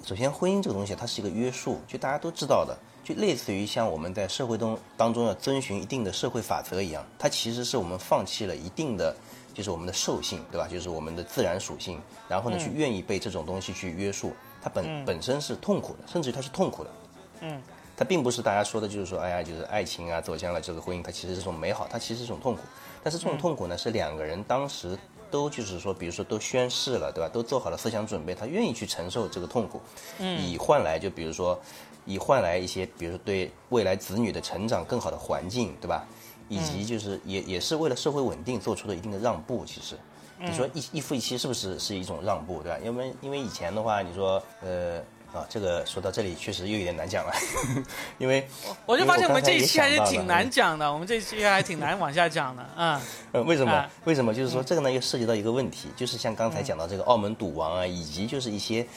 [0.04, 9.16] 首先婚姻这个东西它是一个约束，就大家都知道的，就类似于像我们在社会中当中要遵循一定的社会法则一样，它其实是我们放弃了一定的，
[9.54, 10.68] 就是我们的兽性，对吧？
[10.68, 16.90] 就是我们的自然属性，然后呢，去愿意被这种东西去约束，它本、本身是痛苦的，甚至于它是痛苦的。
[17.42, 17.62] 嗯，
[17.98, 22.62] 它并不是大家说的，就是说，哎呀，就是爱情啊，走向了这个婚姻，它其实是一种美好，它其实是一种痛苦。
[23.04, 24.96] 但是这种痛苦呢，是两个人当时
[25.32, 27.28] 都就是说，比如说都宣誓了，对吧？
[27.28, 29.82] 都做好了思想准备，他愿意去承受这个痛苦，
[30.20, 31.60] 以换来就比如说，
[32.06, 36.06] 以换来一些，比如说对未来子女的成长更好的环境，对吧？
[36.50, 39.98] 以及就是也也是为了社会稳定做出了一定的让步，其实。
[40.40, 42.78] 你说一一夫一妻是不是是一种让步，对吧？
[42.84, 45.02] 因为因为以前的话，你说呃
[45.34, 47.34] 啊，这个说到这里确实又有点难讲了，
[48.18, 48.48] 因为
[48.86, 53.02] 我就发现我们这一期还是挺难讲的，我们这一期还挺难往下讲的啊。
[53.34, 53.72] 呃，为什么？
[53.72, 54.34] 啊为什么？
[54.34, 58.88] 就是说这个呢，又涉及到一个问题，就是像刚才讲到这个澳门赌王啊，以及就是一些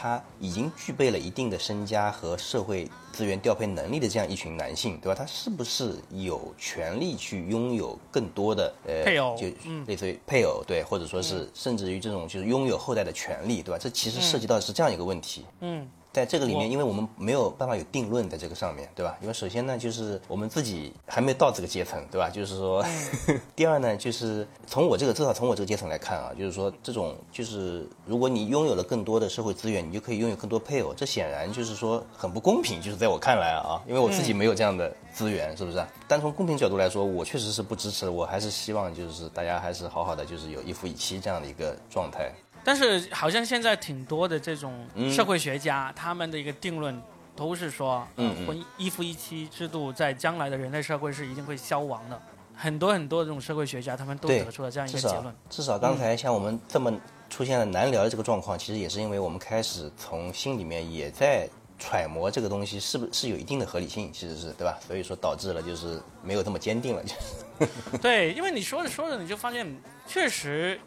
[0.00, 5.14] 他已经具备了一定的身家和社会资源调配能力的这样一群男性，对吧？
[5.18, 13.78] 他是不是有权利去拥有更多的呃配偶就嗯类似于配偶，对，或者说是甚至于这种就是拥有后代的权利，对吧？
[13.78, 15.44] 这其实涉及到的是这样一个问题。
[15.60, 19.16] 嗯，在这个里面，因为我们没有办法有定论在这个上面，对吧？
[19.22, 22.28] 因为首先呢，就是我们自己还没有到这个阶层，对吧？
[22.28, 22.84] 就是说，
[23.54, 35.84] 第二呢，就是从我这个至少从我这个阶层来看啊，就是说这种就是如果你拥有了更多的社会资源，你就可以拥有更多配偶，这显然就是说很不公平，就是在我看来啊，因为我自己没有这样的资源，是不是？
[36.08, 42.32] 单从公平角度来说，我确实是不支持，我还是希望就是大家还是好好的，就是有一夫一妻这样的一个状态。
[42.68, 47.02] 但是好像现在挺多的这种嗯社会学家，他们的一个定论
[47.34, 52.22] 都是说，嗯婚一夫一妻制度在将来的人类社会是一定会消亡的。
[52.54, 55.34] 很多很多这种社会学家，他们都得出了这样一个结论。
[55.48, 56.92] 至少刚才像我们这么
[57.30, 64.78] 出现了难聊的这个状况，其实也是因为我们开始从心里面也在揣摩这个东西是不是有一定的合理性，其实是对吧？
[64.86, 69.66] 所以说导致了就是没有这么坚定了，就是 对，因为你说着说着，你就发现
[70.06, 70.78] 确实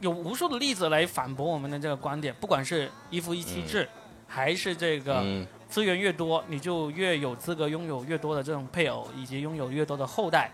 [0.00, 3.88] 有无数的例子来反驳我们的这个观点，不管是一夫一妻制，
[4.26, 10.50] 还是这个嗯资源越多，你就越有资格拥有越多的这种配偶，以及拥有越多的后代。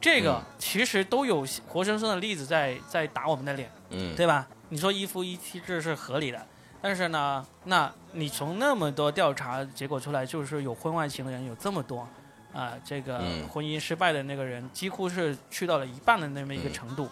[0.00, 4.48] 这个嗯其实都有活生生的例子在在打我们的脸，嗯对吧？
[4.68, 6.46] 你说一夫一妻制是合理的，
[6.80, 12.08] 但是呢，那你从那么多调查结果出来，就是有婚外情的人有这么多，
[12.54, 17.08] 啊、这个嗯婚姻失败的那个人几乎是去到了一半的那么一个程度。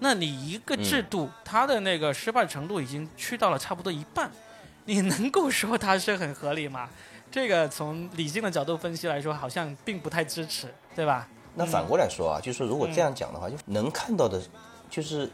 [0.00, 4.30] 那你一个制度，它的那个失败程度已经去到了差不多一半，
[4.86, 6.88] 你能够说它是很合理吗？
[7.30, 11.28] 这个从理性的角度分析来说，好像并不太支持，对吧？
[11.54, 14.40] 那反过来说啊，就是说如果这样讲的话，就能看到的，
[14.88, 15.28] 就是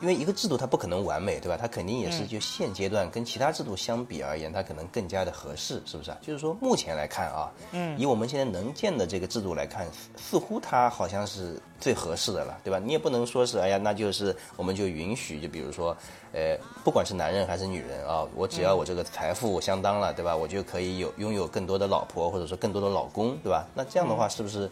[0.00, 1.56] 因为一个制度它不可能完美，对吧？
[1.60, 6.18] 它肯定也是就现阶段跟其他制度相比而言，它可能更加的合适，是不是啊？
[6.22, 12.78] 就是说目前来看啊，嗯以我们现在能见的这个制度来看，似似乎它好像是最合适的了，对吧？
[12.78, 15.96] 你也不能说是哎呀，那就是我们就允许，就比如说，
[16.32, 20.36] 呃，不管是男人还是女人啊，我只要我这个财富相当了，对吧？
[20.36, 23.66] 我就可以有拥有更多的老婆，或者说更多的老公，对吧？
[23.74, 24.70] 那这样的话，是不是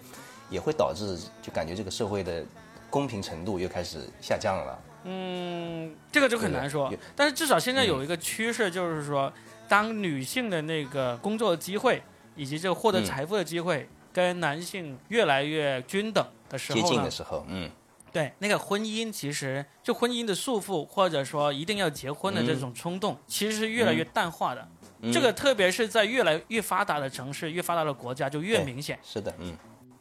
[0.50, 2.44] 也会导致就感觉这个社会的
[2.88, 4.78] 公平程度又开始下降了？
[5.08, 6.92] 嗯，这个就很难说。
[7.14, 9.32] 但是至少现在有一个趋势，就是说，
[9.68, 12.02] 当女性的那个工作机会
[12.34, 13.04] 以及这个获得嗯。
[13.04, 17.70] 财富的机会跟男性越来越均等的时候呢接近的，时候，嗯。
[18.12, 24.66] 对那个婚姻其实就婚姻的束缚，或者说一定要结婚的这种冲动，其实是越来越淡化的。
[25.02, 25.12] 嗯。
[25.12, 28.98] 这个特别是在越来越发达的城市、越发达的国家就越明显。
[29.04, 29.54] 是的，嗯，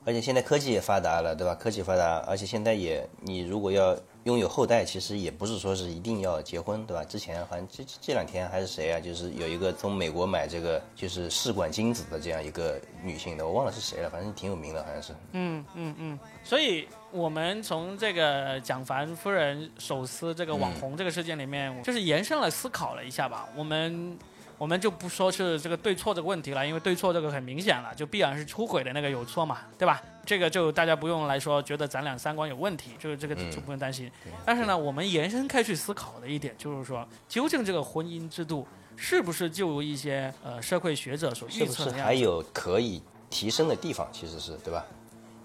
[0.05, 1.55] 而且现在科技也发达了，对吧？
[1.55, 7.03] 科技发达，而且现在也，你如果要拥有后代，其实也不是说是一定要结婚，对吧？
[7.03, 15.11] 之前好像这这两天还是谁啊，就是有一个从美国买这个就是试管精子的这样一个女性的，我忘了是谁了，反正挺有名的，好像是。
[15.31, 23.49] 嗯嗯嗯，所以我们从这个蒋凡夫人手撕这个网红这个事件里面，就是延伸了思考了一下吧。
[23.55, 24.17] 我们
[24.57, 30.01] 我们就不说是这个对错这个问题了，因为对错这个很明显了，就必然是出轨的那个有错嘛，对吧？
[30.25, 34.11] 这个就大家不用来说觉得咱俩三观有问题，这个这个就不用担心。
[34.45, 42.03] 但是呢，我们延伸开去思考的一点就是说，究竟这个婚姻制度是不是就如一些呃社会学者所预测的？
[42.03, 44.07] 还有可以提升的地方？
[44.11, 44.85] 其实是对吧？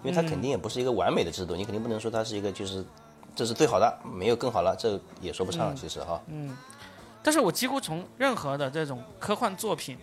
[0.03, 2.83] 因为它肯定也不是一个完美的制度，你肯定不能说它是一个就是
[3.35, 5.75] 这是最好的，没有更好了，这也说不上。
[5.75, 6.19] 其实哈，
[7.23, 9.97] 但是我几乎从任何的这种科幻作品，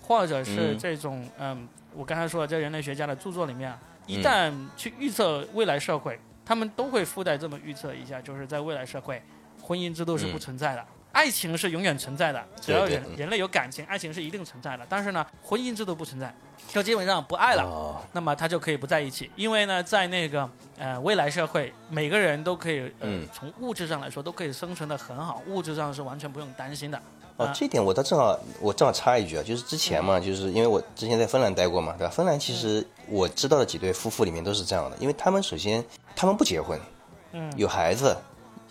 [0.00, 0.78] 或者是嗯。
[0.78, 9.20] 这种嗯我刚才说的这人类学家的著作里面啊，一嗯旦去预测未来社会，他们都会附带这么预测一下，就是在未来社会，
[9.60, 10.86] 婚姻制度是不存在的。
[11.12, 14.86] 爱情是永远存在的，只要人人类有感情，爱情是一定存在的。
[14.88, 16.32] 但是呢，婚姻制度不存在，
[16.68, 23.26] 就基本上不爱了，哦，那么他就可以不在一起，因为呢，在那个呃未来社会，每个人都可以呃、嗯。
[23.32, 27.00] 从物质上来说都可以生存的很好，物质上是完全不用担心的。
[27.36, 32.12] 哦啊，这点我倒正好，我正好插一句啊，就是之前嘛，就是因为我之前在芬兰待过嘛，对吧？
[32.12, 36.78] 芬兰其实我知道的几对夫妇里面都是这样的，因为他们首先他们不结婚，
[37.32, 37.50] 嗯。
[37.56, 38.14] 有孩子，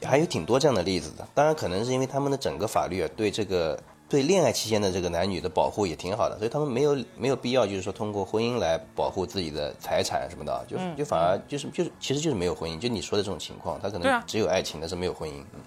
[0.03, 1.27] 还有挺多这样的例子的。
[1.33, 15.41] 当然，可能是因为他们的整个法律啊，对这个对恋爱期间的这个男女的保护也挺好的，所以他们没有没有必要就是说通过婚姻来保护自己的财产什么的啊，就嗯就反而就是就是其实就是没有婚姻，就你说的这种情况，他可能只有爱情，但是没有婚姻。
[15.53, 15.61] 嗯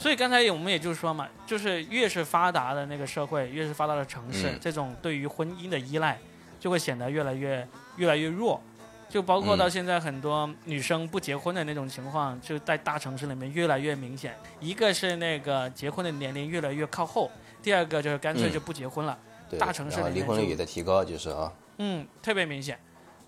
[0.00, 6.16] 所以刚才我们也就是说嘛，就是越是发达的那个社会，越是发达的城市，嗯这种对于婚姻的依赖
[6.60, 8.60] 就会显得越来越越来越弱。
[9.08, 9.58] 就包括嗯。
[9.58, 14.36] 到现在很多女生不结婚的那种情况，就在大城市里面越来越明显。
[14.60, 17.30] 一个是那个结婚的年龄越来越靠后，
[17.62, 19.18] 第二个就是干脆就不结婚了，
[19.48, 22.78] 对，大城市里面就离婚率也在提高，就是啊，嗯，特别明显。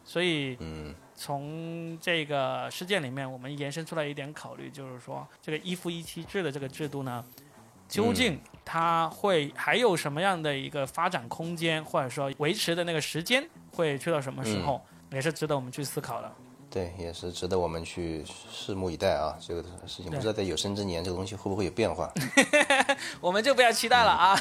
[0.04, 0.94] 所以嗯。
[1.22, 7.22] 从这个事件里面，我们延伸出来一点考虑，就是说这个一夫一妻制的这个制度呢，
[7.86, 16.32] 究竟它会还有什么样的一个发展空间，或者说维持的那个时间会去到什么时候，也是值得我们去思考的。
[16.72, 19.36] 对，也是值得我们去拭目以待啊。
[19.40, 22.08] 这个事情不知道在有生之年，这个东西会不会有变化？
[23.20, 24.40] 我们就不要期待了啊，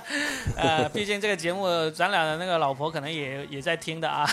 [0.56, 4.26] 呃，毕竟这个节目咱俩的那个老婆可能也也在听的啊。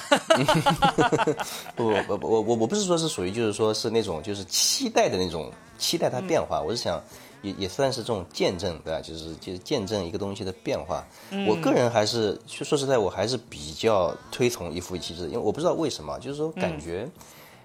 [1.76, 7.04] 不不不，我我我不是说是属于就是说是那种就是期待的那种期待它变化，我是想
[7.44, 9.00] 也也算是这种见证，对吧？
[9.00, 11.06] 就是就是见证一个东西的变化。
[11.48, 17.08] 我个人还是说说实在，我还是比较推崇一夫一妻制，因为我不知道为什么，就是说感觉。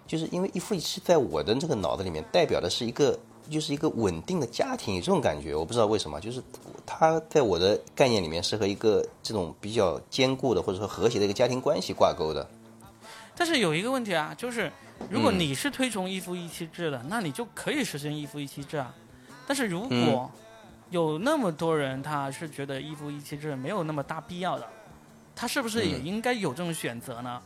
[0.07, 3.19] 就是因为一夫一妻，在我的这个脑子里面，代表的是一个，
[3.51, 5.55] 就是一个稳定的家庭，有这种感觉。
[5.55, 6.43] 我不知道为什么，就是
[6.87, 12.49] 他在我的概念里面是和一个这种比较坚固的或者说和谐的一个家庭关系挂钩的。
[13.37, 14.73] 但是有一个问题啊，就是
[15.11, 18.95] 如果你是推崇一夫一妻制的，那你就可以实行一夫一妻制啊。
[19.49, 20.31] 但是如果
[20.91, 24.67] 有那么多人他是觉得一夫一妻制没有那么大必要的，
[25.35, 27.41] 他是不是也应该有这种选择呢？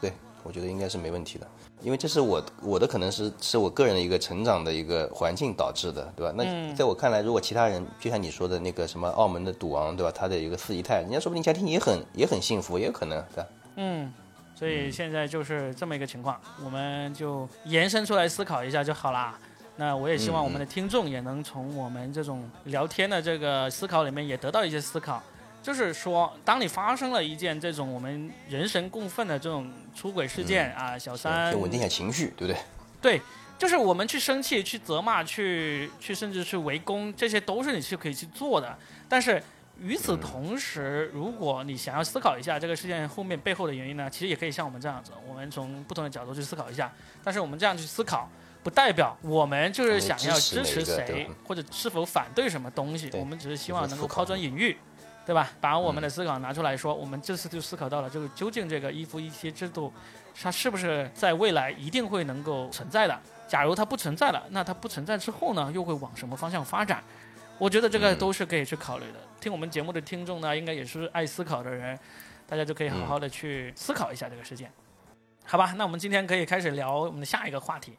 [0.00, 1.46] 对，我觉得应该是没问题的。
[1.82, 6.32] 因为这是我我的可能是是我个人的一个成长的一个环境导致的，对吧？
[6.36, 10.10] 那在我看来，如果其他人就像你说的那个什么澳门的赌王，对吧？
[10.10, 13.48] 他的一个四姨太，人家说不定家庭也很也很幸福，也有可能，对吧？
[13.76, 14.12] 嗯，
[14.54, 19.38] 所以现在就是这么一个情况，我们就延伸出来思考一下就好啦。
[19.76, 25.22] 那我也希望我们的听众也能从我们这种聊天的这个思考里面也得到一些思考。
[25.62, 32.56] 就是说，当你发生了一件这种我们人神共愤的这种出轨事件啊，小三，就稳定一下情绪，对不对？
[33.00, 33.22] 对，
[33.58, 38.78] 就是我们去生气、去责骂、去去甚至去围攻，这些都是你去可以去做的。
[39.08, 39.42] 但是
[39.80, 46.92] 与此同时，如果你想要思考一下这个事件后面背后的原因呢，其实也可以像我们这样子，我们从不同的角度去思考一下。
[47.24, 48.30] 但是我们这样去思考，
[48.66, 54.76] 不代表我们就是想要支持谁或者是否反对什么东西，我们只是希望能够抛砖引玉。
[55.24, 55.50] 对吧？
[55.60, 59.92] 把我们的思考拿出来说，我们这次就思考到了，就是究竟这个一夫一妻制度，
[60.40, 63.20] 它是不是在未来一定会能够存在的？
[63.48, 67.02] 假如它不存在了，那它不存在之后呢，又会往什么方向发展？
[67.58, 69.18] 我觉得这个都是可以去考虑的。
[69.40, 71.98] 听我们节目的听众呢，应该也是爱思考的人，
[72.46, 74.70] 大家就可以好好的去思考一下这个事件，
[75.44, 75.74] 好吧？
[75.76, 77.98] 那我们今天可以开始聊我们的下一个话题。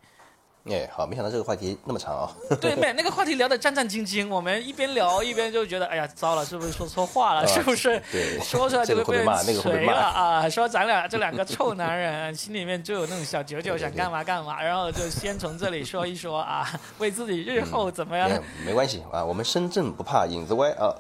[0.69, 2.31] 哎，好，没想到这个话题那么长啊！
[2.59, 7.47] 对，没那个话题聊得战战兢兢，我们一边聊一边就觉得，哎呀，糟了，是不是说错话了？
[7.47, 8.01] 是不是？
[8.11, 10.49] 对，说出来就会被骂，那个会被骂啊！
[10.49, 16.67] 说咱俩这两个臭男人，心里面就有那种小九九，想干嘛干嘛， 然后就先从这里说一说啊，
[16.99, 18.29] 为自己日后怎么样？
[18.65, 20.93] 没关系啊，我们深圳不怕影子歪啊！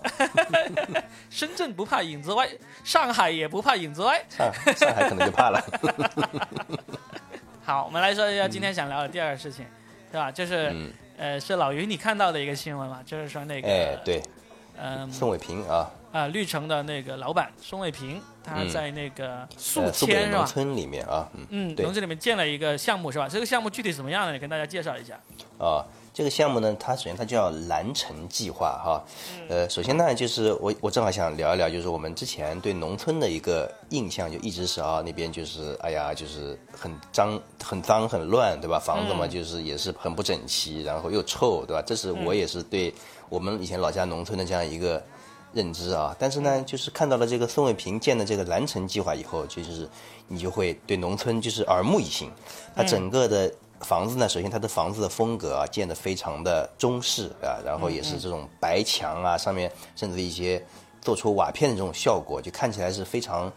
[1.29, 2.47] 深圳不怕影子歪，
[2.83, 5.61] 上海也不怕影子歪，上上海可能就怕了。
[7.67, 9.65] 好，我们来说一下今天想聊的第二个事情，
[10.09, 10.31] 对吧？
[10.31, 10.73] 就是，
[11.17, 14.23] 呃，是老于你看到的一个新闻嘛，就是说那个，哎，对，
[14.77, 20.37] 嗯，宋伟平啊，啊，绿城的那个老板宋伟平，他在那个宿迁是吧？
[20.37, 23.27] 农村里面啊，嗯，农村里面建了一个项目是吧？
[23.27, 24.31] 这个项目具体怎么样呢？
[24.31, 25.19] 你跟大家介绍一下。
[25.59, 25.83] 啊。
[26.17, 29.03] 这个项目呢，它首先它叫蓝城计划哈，
[29.49, 38.79] 呃，首先呢就是我我正好想聊一聊，就是我们之前对农村的一个印象，就一直是啊那边就是哎呀就是很脏很脏很乱对吧？
[38.83, 41.83] 房子嘛就是也是很不整齐，然后又臭对吧？
[41.85, 42.91] 这是我也是对
[43.29, 44.99] 我们以前老家农村的这样一个
[45.53, 46.15] 认知啊。
[46.17, 49.87] 但是呢，就是看到了这个宋卫平建的这个蓝城计划以后，就是
[50.27, 52.31] 你就会对农村就是耳目一新，
[52.75, 53.53] 它整个的。
[53.81, 60.63] 房子呢，首先它的房子的风格啊，建得非常的中式啊，然后也是这种白墙啊，上面甚至一些
[61.01, 63.51] 做出瓦片的这种效果，就看起来是非常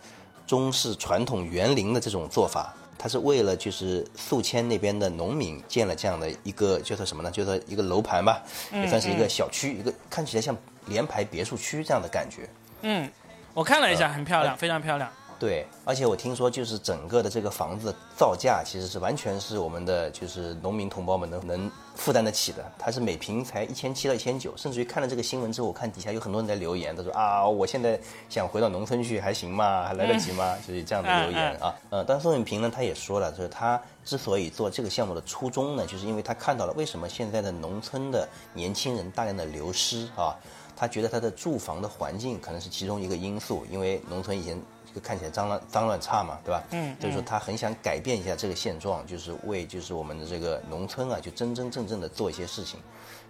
[0.47, 2.75] 中式传统园林的这种做法。
[3.03, 7.31] 它是为了就是宿迁那边的农民建了这样的一个叫做什么呢？
[7.31, 10.55] 叫做一个楼盘吧，也算是一个小区，一个看起来像
[10.85, 12.47] 联排别墅区这样的感觉。
[12.83, 13.11] 嗯，
[13.55, 15.11] 我看了一下，很漂亮，非常漂亮。
[15.41, 22.63] 对，而且我听说，就是整个的这个房子造价其实是完全是我们的就是农民同胞们能能负担得起的。
[22.79, 29.87] 它是每平才一千七到一千九，甚至于看了这个新闻之后，我看底下有很多人在留言，他说啊，我现在想回到农村去，还行吗？
[29.87, 30.55] 还来得及吗？
[30.69, 31.75] 就是这样的留言啊。
[31.89, 40.37] 呃，但宋永平呢，他也说了，就是他之所以做这个项目的初衷呢，就是因为他看到了为什么现在的农村的年轻人大量的流失啊。
[40.77, 44.59] 他觉得他的住房的环境可能是其中一个因素，因为农村以前
[44.93, 46.63] 这个看起来脏乱脏乱差嘛，对吧？
[46.73, 52.81] 嗯所以说他很想改变一下这个现状，就是为就是我们的这个农村啊，就真真正正的做一些事情。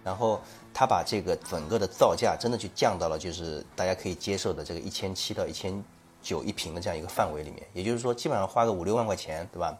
[0.03, 0.41] 然后
[0.73, 5.83] 他把这个整个的造价真的就降到了就是大家可以接受的这个一千七到一千
[6.23, 9.77] 九一平的这样一个范围里面，也就是说基本上花个五六万块钱，对吧？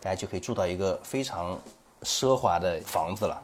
[0.00, 1.60] 大家就可以住到一个非常
[2.02, 3.42] 奢华的房子了。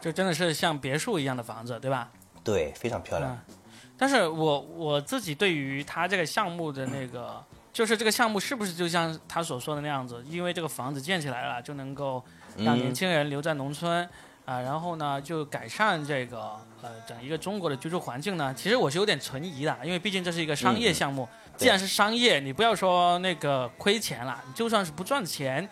[0.00, 2.10] 就真的是像别墅一样的房子，对吧？
[2.42, 3.30] 对，非常漂亮。
[3.48, 3.54] 嗯
[3.98, 7.42] 但是我我自己对于他这个项目的那个，
[7.72, 10.22] 就是这个项目是不是就像他所说的那样子？
[10.28, 12.22] 因为这个房子建起来了，就能够
[12.58, 14.08] 让年轻人留在农村
[14.44, 18.54] 啊、然后呢就改善这个呃整一个中国的居住环境呢？
[18.54, 21.28] 其实我是有点存疑的，因为毕竟这是一个商业项目。
[21.56, 25.68] 既然是商业，你不要说那个亏钱了，就算是不赚钱，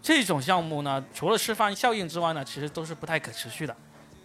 [0.00, 3.76] 这种项目呢，除了示范效应之外呢，其实都是不太可持续的。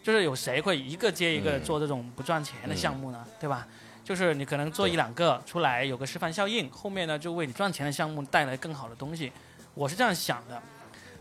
[0.08, 3.26] 就是有谁会一个接一个嗯做这种不赚钱的项目呢？
[3.41, 3.68] 对吧？
[4.05, 9.30] 就是你可能做一两个出来有个示范效应，后面呢就为你赚钱的项目带来更好的东西。
[9.74, 10.64] 我是这样想的。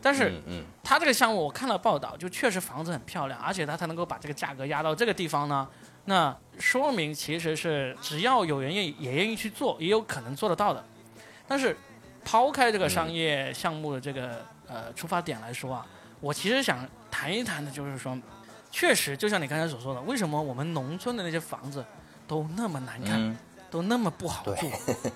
[0.00, 0.40] 但是
[0.84, 5.66] 他这个项目我看了报道，就确实房子很漂亮，而且他才能够把这个价格压到这个地方呢。
[6.04, 10.84] 那说明其实是只要有人愿意也愿意去做，也有可能做得到的。
[11.48, 11.76] 但是
[12.24, 15.84] 抛开这个商业项目的这个、呃出发点来说啊，
[16.20, 18.16] 我其实想谈一谈的就是说，
[18.78, 21.82] 确实就像你刚才所说的，为什么我们农村的那些房子
[22.28, 23.34] 都那么难看，嗯。
[23.70, 24.70] 都那么不好对住，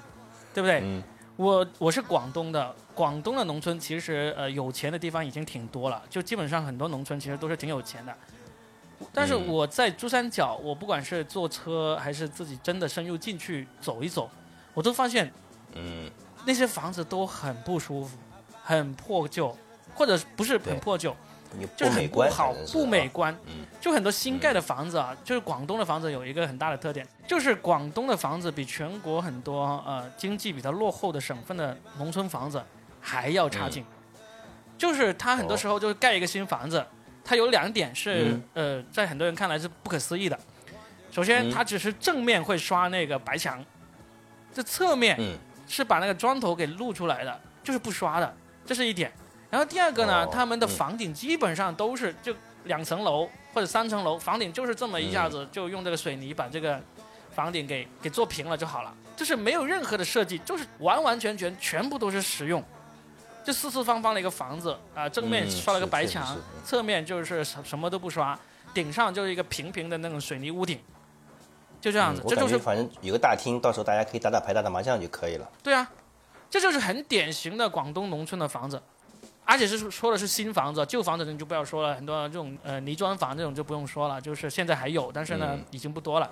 [0.54, 0.80] 对不对？
[0.82, 1.02] 嗯。
[1.36, 8.16] 我我是广东的，广东的农村其实呃有钱的地方已经挺多了，就基本上很多农村其实都是挺有钱的。
[9.12, 9.46] 但是嗯。
[9.46, 14.30] 我在珠三角，我不管是坐车还是自己真的深入进去走一走，
[14.72, 15.30] 我都发现
[15.74, 16.10] 嗯，
[16.46, 18.16] 那些房子都很不舒服，
[18.64, 19.54] 很破旧，
[19.94, 21.29] 或者不是很破旧，你
[21.76, 23.36] 就是美观，很不好不美啊观。
[23.46, 32.62] 嗯就很多新盖的房子啊，就是广东的房子有一个很大的特点，就是广东的房子比全国很多呃经济比较落后的省份的农村房子
[33.00, 33.82] 还要差劲。
[34.76, 36.84] 就是它很多时候就是盖一个新房子，
[37.24, 40.38] 它有两点是、呃在很多人看来是不可思议的。
[41.10, 43.64] 首先，嗯它只是正面会刷那个白墙，
[44.52, 48.34] 这侧面嗯是把那个砖头给露出来的，就是不刷的，
[48.66, 49.10] 这是一点。
[49.50, 50.68] 然后第二个呢，哦他们的嗯。
[50.68, 52.34] 房顶基本上都是就
[52.64, 56.80] 两层楼或者三层楼，房顶就是这么一下子就用这个水泥把这个
[57.32, 62.62] 房顶给给做平了就好了，就是没有任何的设计，就是完完全全全部都是实用，
[63.44, 68.38] 就四四方方的一个房子啊、正面嗯刷了个白墙嗯，侧面就是什什么都不刷，
[68.74, 70.78] 顶上就是一个平平的那种水泥屋顶，
[71.80, 75.48] 就这样子，嗯这就是反正有个大厅，到时候大家可以打打牌、打打麻将就可以了。
[75.62, 75.90] 对啊，
[76.50, 78.80] 这就是很典型的广东农村的房子，
[79.44, 86.30] 而且是说的是新房子，旧房子你就不要说了，很多这种呃泥砖房这种就不用说了，就是现在还有，但是呢、嗯已经不多了。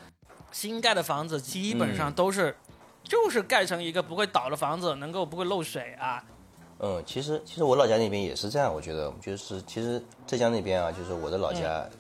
[0.53, 2.57] 新盖的房子基本上都是，
[3.03, 6.25] 就是盖成一个不会倒的房子，能够不会漏水啊。
[6.81, 11.91] 嗯，其实其实我老家那边也是这样，我觉得就是其实浙江那边啊，就是我的老家嗯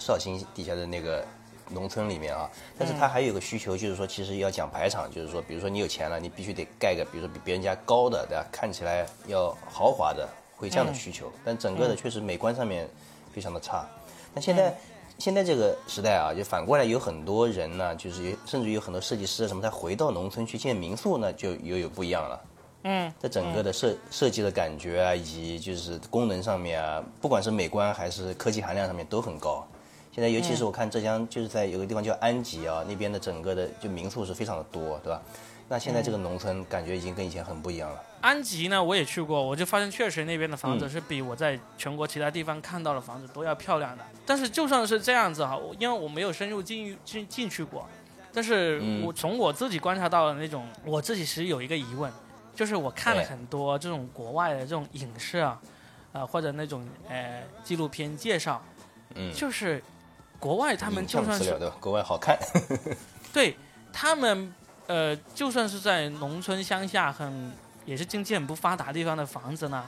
[0.00, 1.22] 绍兴底下的那个
[1.68, 8.44] 农村里面啊，但是它还有一个需求，就是说其实要讲排场，就是说比如说你有钱了，你必须得盖个比如说比别人家高的，对吧？
[8.50, 10.26] 看起来要豪华的，
[10.62, 12.88] 会这样的需求，但整个的确实美观上面
[13.34, 13.86] 非常的差。
[14.32, 14.74] 那现在。
[15.18, 22.40] 现在这个时代啊，就反过来有很多人呢，就是有甚至有很多设计师啊什么，他回到农村去建民宿呢，就又有不一样了。
[22.84, 29.64] 嗯，在整个的设设计的感觉啊，以及就是功能上面啊，不管是美观还是科技含量上面都很高。
[30.10, 35.22] 现在尤其是我看浙江，就是在有个地方叫安吉啊，那边的整个的就民宿是非常的多，对吧？
[35.68, 38.02] 那现在这个农村感觉已经跟以前很不一样了。
[38.22, 44.04] 安吉呢，我也去过，我就发现确实那边的房子嗯是比我在全国其他地方看到的房子都要漂亮的。
[44.24, 47.86] 但是就算是这样子哈，我因为我没有深入进进进去过，
[48.32, 52.10] 但是嗯我从我自己观察到的那种，我自己其实有一个疑问，
[52.54, 55.60] 就是我看了很多这种国外的这种影视啊，
[56.12, 58.64] 呃或者那种呃纪录片介绍，
[59.16, 59.82] 嗯，就是
[60.38, 61.52] 国外他们影就算是？
[61.80, 62.38] 国外好看，
[63.34, 63.56] 对
[63.92, 64.54] 他们，
[64.86, 67.50] 呃，就算是在农村乡下很
[67.84, 69.84] 也是经济很不发达地方的房子呢，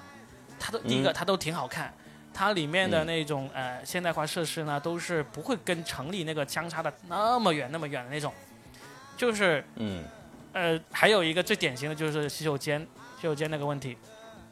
[0.58, 1.92] 它都、第一个嗯它都挺好看，
[2.32, 3.06] 它里面的嗯。
[3.06, 8.32] 那种、呃现代化设施呢，都是不会跟城里那个相差的那么远那么远的那种，
[9.16, 10.04] 就是嗯，
[10.52, 12.80] 呃还有一个最典型的就是洗手间，
[13.16, 13.96] 洗手间那个问题。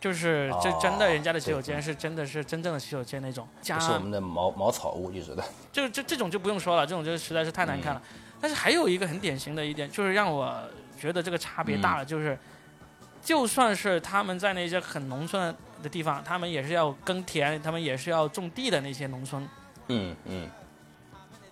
[0.00, 5.44] 就是这哦真的，人家的洗手间是真的是真正的洗手间那种，加不是我们的茅茅草屋，一直的。
[5.70, 8.02] 就这这种就不用说了，这种就实在是太难看了。
[8.40, 10.60] 但是还有一个很典型的一点，就是让我
[10.98, 12.36] 觉得这个差别大了，就是
[13.22, 19.48] 就算是他们在那些很农村的地方，他们也是要耕田，他们也是要种地的那些农村，
[19.88, 20.50] 嗯嗯，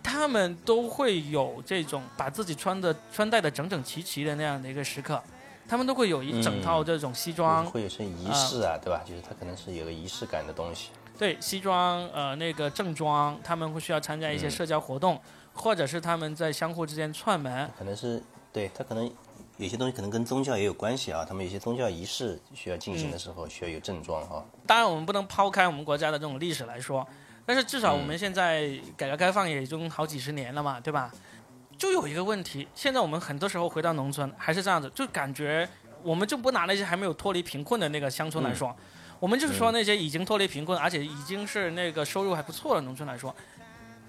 [0.03, 5.23] 他们都会有这种把自己穿的穿戴的整整齐齐的那样的一个时刻。
[5.69, 9.03] 他们都会有一整套这种西装，会有些仪式啊，对吧？
[9.07, 10.89] 就是他可能是有个仪式感的东西。
[11.17, 15.21] 对，西装呃那个正装，他们会需要参加一些社交活动，
[15.55, 17.71] 或者是他们在相互之间串门。
[17.79, 18.21] 可能是
[18.53, 19.09] 对他可能
[19.61, 24.43] 有些东西可能跟宗教也有关系啊，他们有些宗教仪式需要进行的时候需要有正装哈。
[24.67, 27.07] 当然我们不能抛开我们国家的这种历史来说，
[27.45, 31.13] 但是至少我们现在改革开放也已经好几十年了嘛，对吧？
[31.77, 35.69] 就有一个问题，现在我们很多时候回到农村还是这样子，就感觉
[36.03, 38.75] 我们就不拿那些还没有脱离贫困的那个乡村来说。
[39.19, 43.35] 我们就是说那些已经脱离贫困，而且已经是那个收入还不错的农村来说，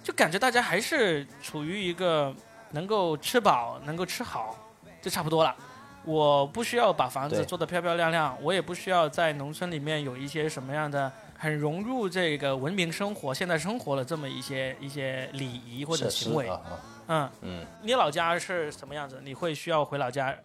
[0.02, 2.34] 就感觉大家还是处于一个
[2.72, 4.58] 能够吃饱、能够吃好，
[5.02, 5.56] 就差不多了。
[6.04, 16.50] 我不需要把房子做得漂漂亮亮，我也不需要在农村里面有一些什么样的很融入这个文明生活、现代生活的这么一些一些礼仪或者行为。
[17.08, 19.20] 嗯嗯，你老家是什么样子？
[19.24, 20.36] 你会需要回老家？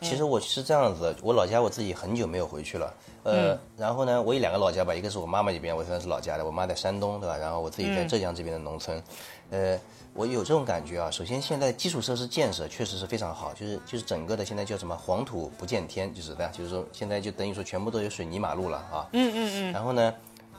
[0.00, 7.36] 其实我是这样子，我老家我自己很久没有回去了，呃，然后呢，我有两个老家吧，一个是我妈妈这边，我算是老家的，我妈在山东，对吧？
[7.36, 9.02] 然后我自己在浙江这边的农村，
[9.50, 9.78] 呃，
[10.14, 11.10] 我有这种感觉啊。
[11.10, 19.08] 首先，现在基础设施建设确实是非常好，就是就是整个的现在叫什么黄土不见天，就是这样，就是说现在就等于说全部都有水泥马路了啊。
[19.12, 19.72] 嗯嗯嗯。
[19.72, 20.14] 然后呢？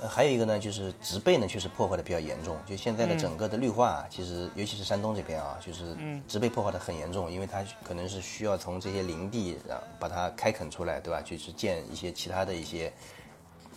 [0.09, 2.57] 还有一个呢，就是植被呢，确实破坏的比较严重。
[2.65, 5.95] 就现在的整个的绿化，其实尤其是山东这边啊，就是
[6.27, 11.21] 植被破坏的很严重，因为它可能是需要从这些林地啊把它开垦出来，对吧？
[11.21, 12.91] 就是建一些其他的一些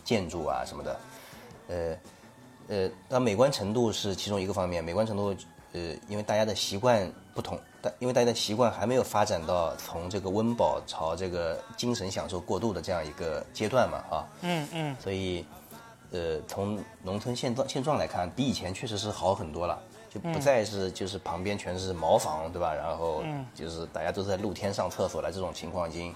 [0.03, 1.01] 建筑啊什么的。
[1.69, 1.97] 呃
[2.69, 4.83] 呃，那美观程度是其中一个方面。
[4.83, 5.35] 美观程度，
[5.73, 14.29] 呃，因为大家的习惯不同，但因为大家的习惯还没有发展到从这个温饱朝这个精神享受过渡的这样一个阶段嘛，啊。
[14.43, 14.97] 嗯嗯。
[15.01, 15.45] 所以。
[16.11, 19.77] 呃，从农村现状现状来看，比以前确实是好很多了，
[20.09, 22.73] 就不再是就是旁边全是茅房，对吧？
[22.73, 26.15] 然后就是大家都在露天上厕所了这种情况已经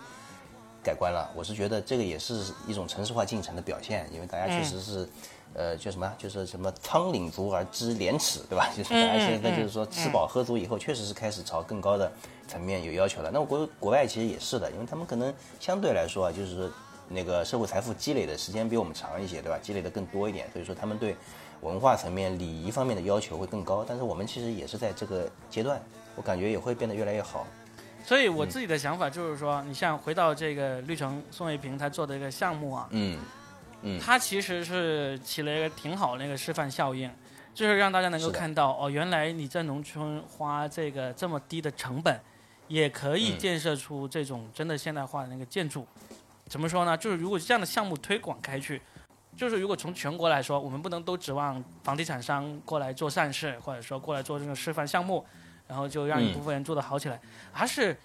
[0.85, 1.29] 改观了。
[1.35, 5.09] 我是觉得这个也是一种城市化进程的表现，因为大家确实是，
[5.55, 6.13] 呃，叫什么？
[6.19, 8.69] 就是什么仓廪足而知廉耻，对吧？
[8.77, 12.11] 就是大家现在就是说吃饱喝足以后，确实是开始朝更高的
[12.47, 13.31] 层面有要求了。
[13.33, 16.71] 那国国外其实也是的，因为他们可能相对来说啊，就是。
[17.11, 19.59] 那个社会财富积累的时间比我们长一些，对吧？
[19.63, 21.17] 积累的更多一点，所以说他们对
[21.63, 23.83] 文化层面、礼仪方面的要求会更高。
[23.89, 25.81] 但是我们其实也是在这个阶段，
[26.17, 27.47] 我感觉也会变得越来越好。
[28.05, 33.19] 所以我自己的想法就是说，你像回到这个绿城宋卫平他做的一个项目啊，嗯
[33.83, 37.11] 嗯，他其实是起了一个挺好的那个示范效应，
[37.55, 42.21] 就是让大家能够看到哦，原来你在农村花这个这么低的成本，
[42.67, 45.87] 也可以建设出这种真的现代化的那个建筑。
[46.47, 46.97] 怎么说呢？
[46.97, 48.81] 就是如果这样的项目推广开去，
[49.37, 55.25] 就是如果从全国来说，我们不能都指望房地产商过来做善事，或者说过来做这种示范项目，
[55.69, 57.21] 然后就让一部分人做得好起来，
[57.53, 57.97] 而是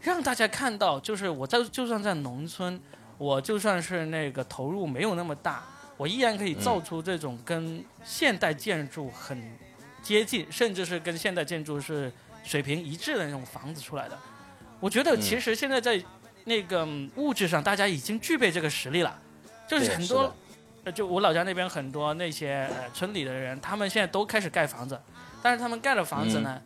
[0.00, 2.78] 让大家看到，就是我在就算在农村，
[3.18, 5.64] 我就算是那个投入没有那么大，
[5.96, 9.40] 我依然可以造出这种跟现代建筑很
[10.02, 12.12] 接近，甚至是跟现代建筑是
[12.44, 14.18] 水平一致的那种房子出来的。
[14.80, 16.02] 我觉得其实现在在。
[16.48, 16.86] 那个
[17.16, 19.18] 物质上，大家已经具备这个实力了，
[19.66, 20.32] 就是很多，
[20.84, 24.96] 呃，就我老家那边很多那些呃村里的人，他们现在都开始盖房子，
[25.42, 26.62] 但是他们盖的房子呢，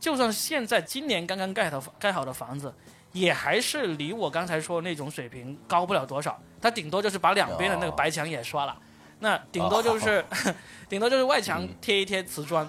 [0.00, 2.74] 就算现在今年刚刚盖的盖好的房子，
[3.12, 8.76] 也还是离我刚才说那种水平高不了多少，它顶多就是把两边的那个白墙也刷了，
[9.20, 10.24] 那顶多就是，
[10.88, 12.68] 顶多就是外墙贴一贴瓷砖，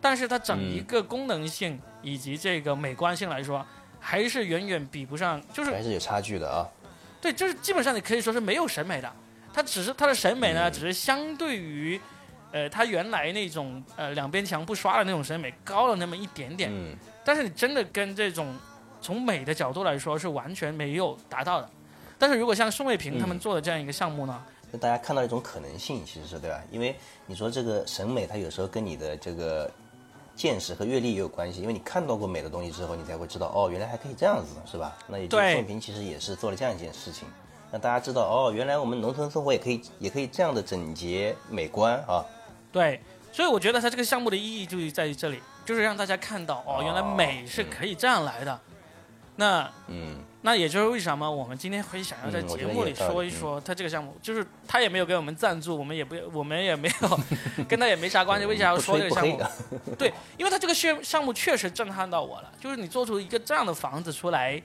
[0.00, 3.64] 但是它整一个功能性以及这个美观性来说。
[4.02, 6.66] 还是远远比不上，就是还是有差距的啊。
[7.20, 9.12] 对，就是基本上你可以说是没有审美的，
[9.52, 12.00] 它只是它的审美呢，只是相对于，
[12.50, 16.70] 呃，它原来那种呃两边墙不刷的那种审美高了那么一点点。
[16.72, 16.96] 嗯。
[17.22, 18.56] 但是你真的跟这种
[19.00, 21.68] 从美的角度来说是完全没有达到的。
[22.18, 24.42] 但是如果像宋卫平他们做的这样一个项目呢，
[24.72, 26.62] 就大家看到一种可能性，其实是对吧？
[26.70, 26.94] 因为
[27.26, 29.70] 你说这个审美，它有时候跟你的这个。
[30.36, 34.96] 见识和阅历也有关系，因为你看到过美的东西之后，你才会知道哦，原来还可以这样子，是吧？
[35.06, 37.28] 那也就宋卫平其实也是做了这样一件事情，
[37.70, 42.24] 让大家知道哦，原来我们农村生活也可以，也可以这样的整洁美观啊。
[42.72, 48.58] 对，所以我觉得它这个项目的意义就在于这里，就是让大家看到哦，原来美是可以这样来的。
[49.40, 50.18] 那嗯。
[50.42, 57.20] 那也就是为什么我们今天会想要在节目里说一说他这个项目，就是他也没有给我们赞助，我们也不，我们也没有
[57.68, 59.38] 跟他也没啥关系，为啥要说这个项目？
[59.98, 64.58] 对，因为他这个项项目确实震撼到我了，就是你做出一个这样的房子出来，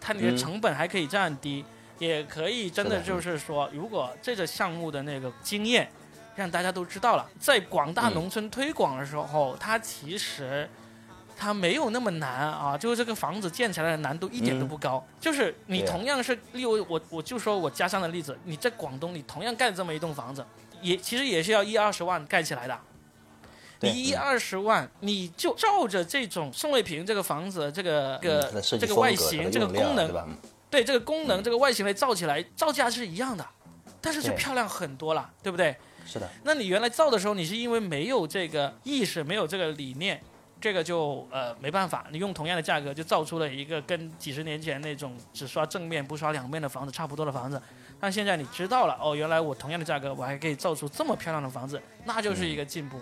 [0.00, 1.64] 它你的成本还可以这样低，
[1.98, 5.90] 也可以真的就是说，如果这个项目的那个经验
[6.36, 10.70] 让大家都知道了，在广大农村推广的时候，它其实
[11.36, 15.04] 它没有那么难啊，就是这个房子建起来的难度一点都不高。
[15.20, 20.44] 就是你同样是，例如我我就说我家乡的例子，你在广东，你同样盖这么一栋房子，
[20.80, 22.78] 也其实也是要一二十万盖起来的。
[23.80, 24.18] 你一嗯。
[24.18, 30.36] 二十万，你就照着这种宋卫平这个房子这个个这个外形、这个功能
[30.70, 33.46] 对这个功能、这个外形来造起来，造价是一样的，
[34.00, 35.76] 但是就漂亮很多了，对不对？
[36.06, 40.22] 是的，那你原来造的时候，你是因为没有这个意识，没有这个理念，
[40.60, 47.60] 这个就呃没办法，你用同样的价格就造出了一个跟几十年前那种只刷正面不刷两面的房子差不多的房子。
[48.00, 52.98] 但现在你知道了，哦，原来我同样的价格，我还可以造出这么漂亮的房子，那就是一个进步。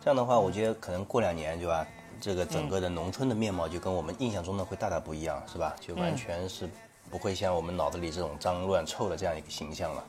[0.00, 1.86] 这样的话，我觉得可能过两年，对吧？
[2.20, 5.74] 这个整个的农村的面貌就跟我们印象中的会大大不一样，是吧？
[5.80, 6.68] 就完全是
[7.10, 10.04] 不会像我们脑子里这种脏乱臭的这样一个形象了。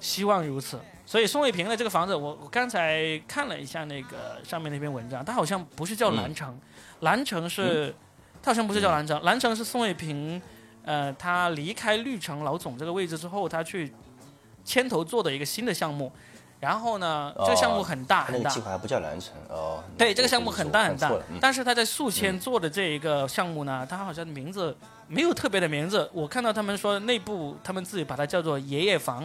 [0.00, 0.78] 希望如此。
[1.06, 6.58] 所以宋卫平的这个房子，我我刚才看了一下那个上面那篇文章，它好像不是叫蓝城，
[7.00, 7.94] 蓝城是，
[8.42, 10.40] 它好像不是叫蓝城，蓝城是宋卫平，
[10.84, 13.92] 呃，他离开绿城老总这个位置之后，他去
[14.64, 16.12] 牵头做的一个新的项目。
[16.60, 19.80] 然后呢，这个项目很大很大他那个计，划还不叫蓝城哦。
[19.96, 24.76] 对，这个项目很大很大但是他在宿迁做的这一个项目呢，他好像名字
[25.06, 26.10] 没有特别的名字。
[26.12, 29.22] 我看到他们说内部他们自己把它叫做爷爷房，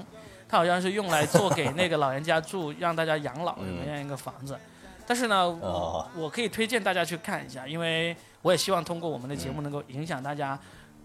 [0.54, 4.56] 它好像是用来做给那个老人家住，让大家养老的那样一个房子。
[5.04, 10.58] 但是呢，我哦我可以推荐大家去看一下，因为我也希望通过我们的节目能够影响大家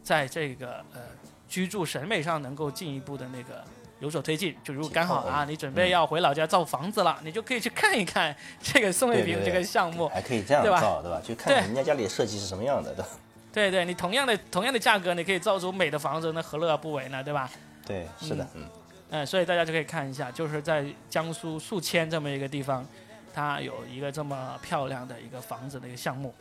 [0.02, 1.00] 在这个呃
[1.48, 3.64] 居住审美上能够进一步的那个
[4.00, 4.54] 有所推进。
[4.62, 10.08] 就如果刚好啊，你准备要回老家造房子了，你就可以去看一看这个宋卫平这个项目。
[10.08, 11.22] 还可以这样对吧造，对吧？
[11.26, 13.08] 就看对人家家里的设计是什么样的，对吧？
[13.50, 17.24] 对对，你同样的同样的价格，你可以造出美的房子，那何乐而不为呢？
[17.24, 17.50] 对吧？
[17.86, 18.62] 对，是的，嗯，
[19.10, 22.86] 嗯，所以大家就可以看一下，就是在江苏宿迁这么一个地方，
[23.34, 26.34] 它有一个这么漂亮的一个房子的一个项目，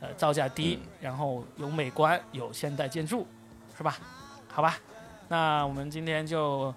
[0.00, 3.26] 呃，造价低，嗯然后有美观，有现代建筑，
[3.76, 3.98] 是吧？
[4.48, 4.78] 好吧，
[5.28, 6.74] 那我们今天就。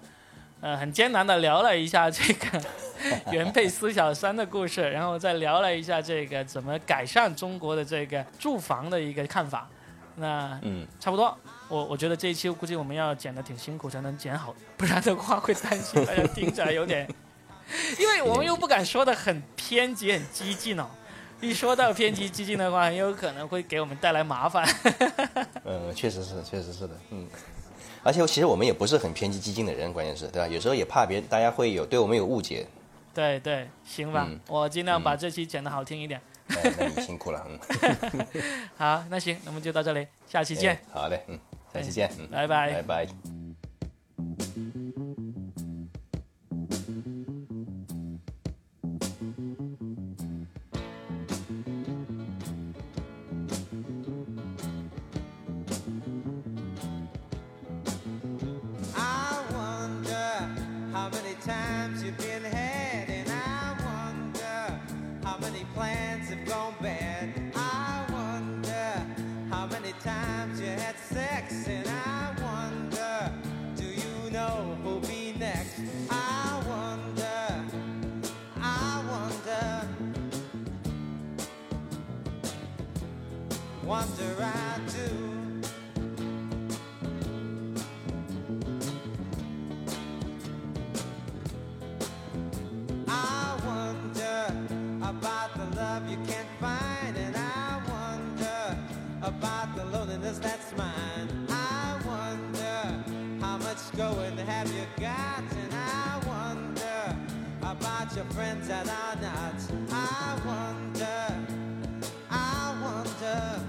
[0.60, 2.62] 呃，很艰难的聊了一下这个
[3.30, 9.68] 原配苏小三的故事，然后再聊了一下这个怎么改善中国的这个住房的一个看法。
[10.16, 11.36] 那嗯，差不多，
[11.68, 17.08] 我我觉得这一期估计我们要剪的挺辛苦才能剪好， 不然的话会担心大家 听起来有点，
[17.98, 20.86] 因为我们又不敢说的很偏激、很激进哦。
[21.40, 24.66] 一说到偏激激进的话，很有可能会给我们带来麻烦。
[25.64, 27.26] 嗯，确实是，确实是的，嗯。
[28.02, 30.48] 而且其实我们也不是很偏激激进的人，关键是对吧？
[30.48, 32.66] 有时候也怕别大家会有对我们有误解，
[33.12, 36.20] 对对，行吧，嗯我尽量把这期剪得好听一点。
[36.48, 38.26] 哎， 那你辛苦了，嗯，
[38.76, 40.74] 好，那行，那么就到这里，下期见。
[40.74, 41.38] 哎，好嘞，嗯，
[41.72, 42.72] 下期见，嗯，拜拜。
[42.74, 43.06] 拜拜。
[108.24, 109.54] Your friends that are not.
[109.90, 111.26] I wonder,
[112.30, 113.60] I wonder,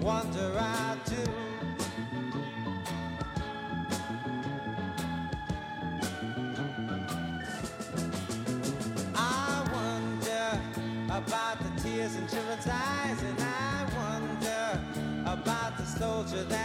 [0.00, 1.24] wonder I do.
[9.14, 10.60] I wonder
[11.10, 14.80] about the tears in children's eyes, and I wonder
[15.26, 16.63] about the soldier that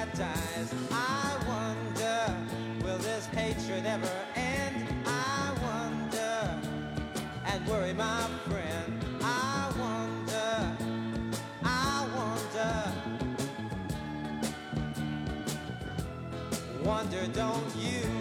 [17.27, 18.18] don't you?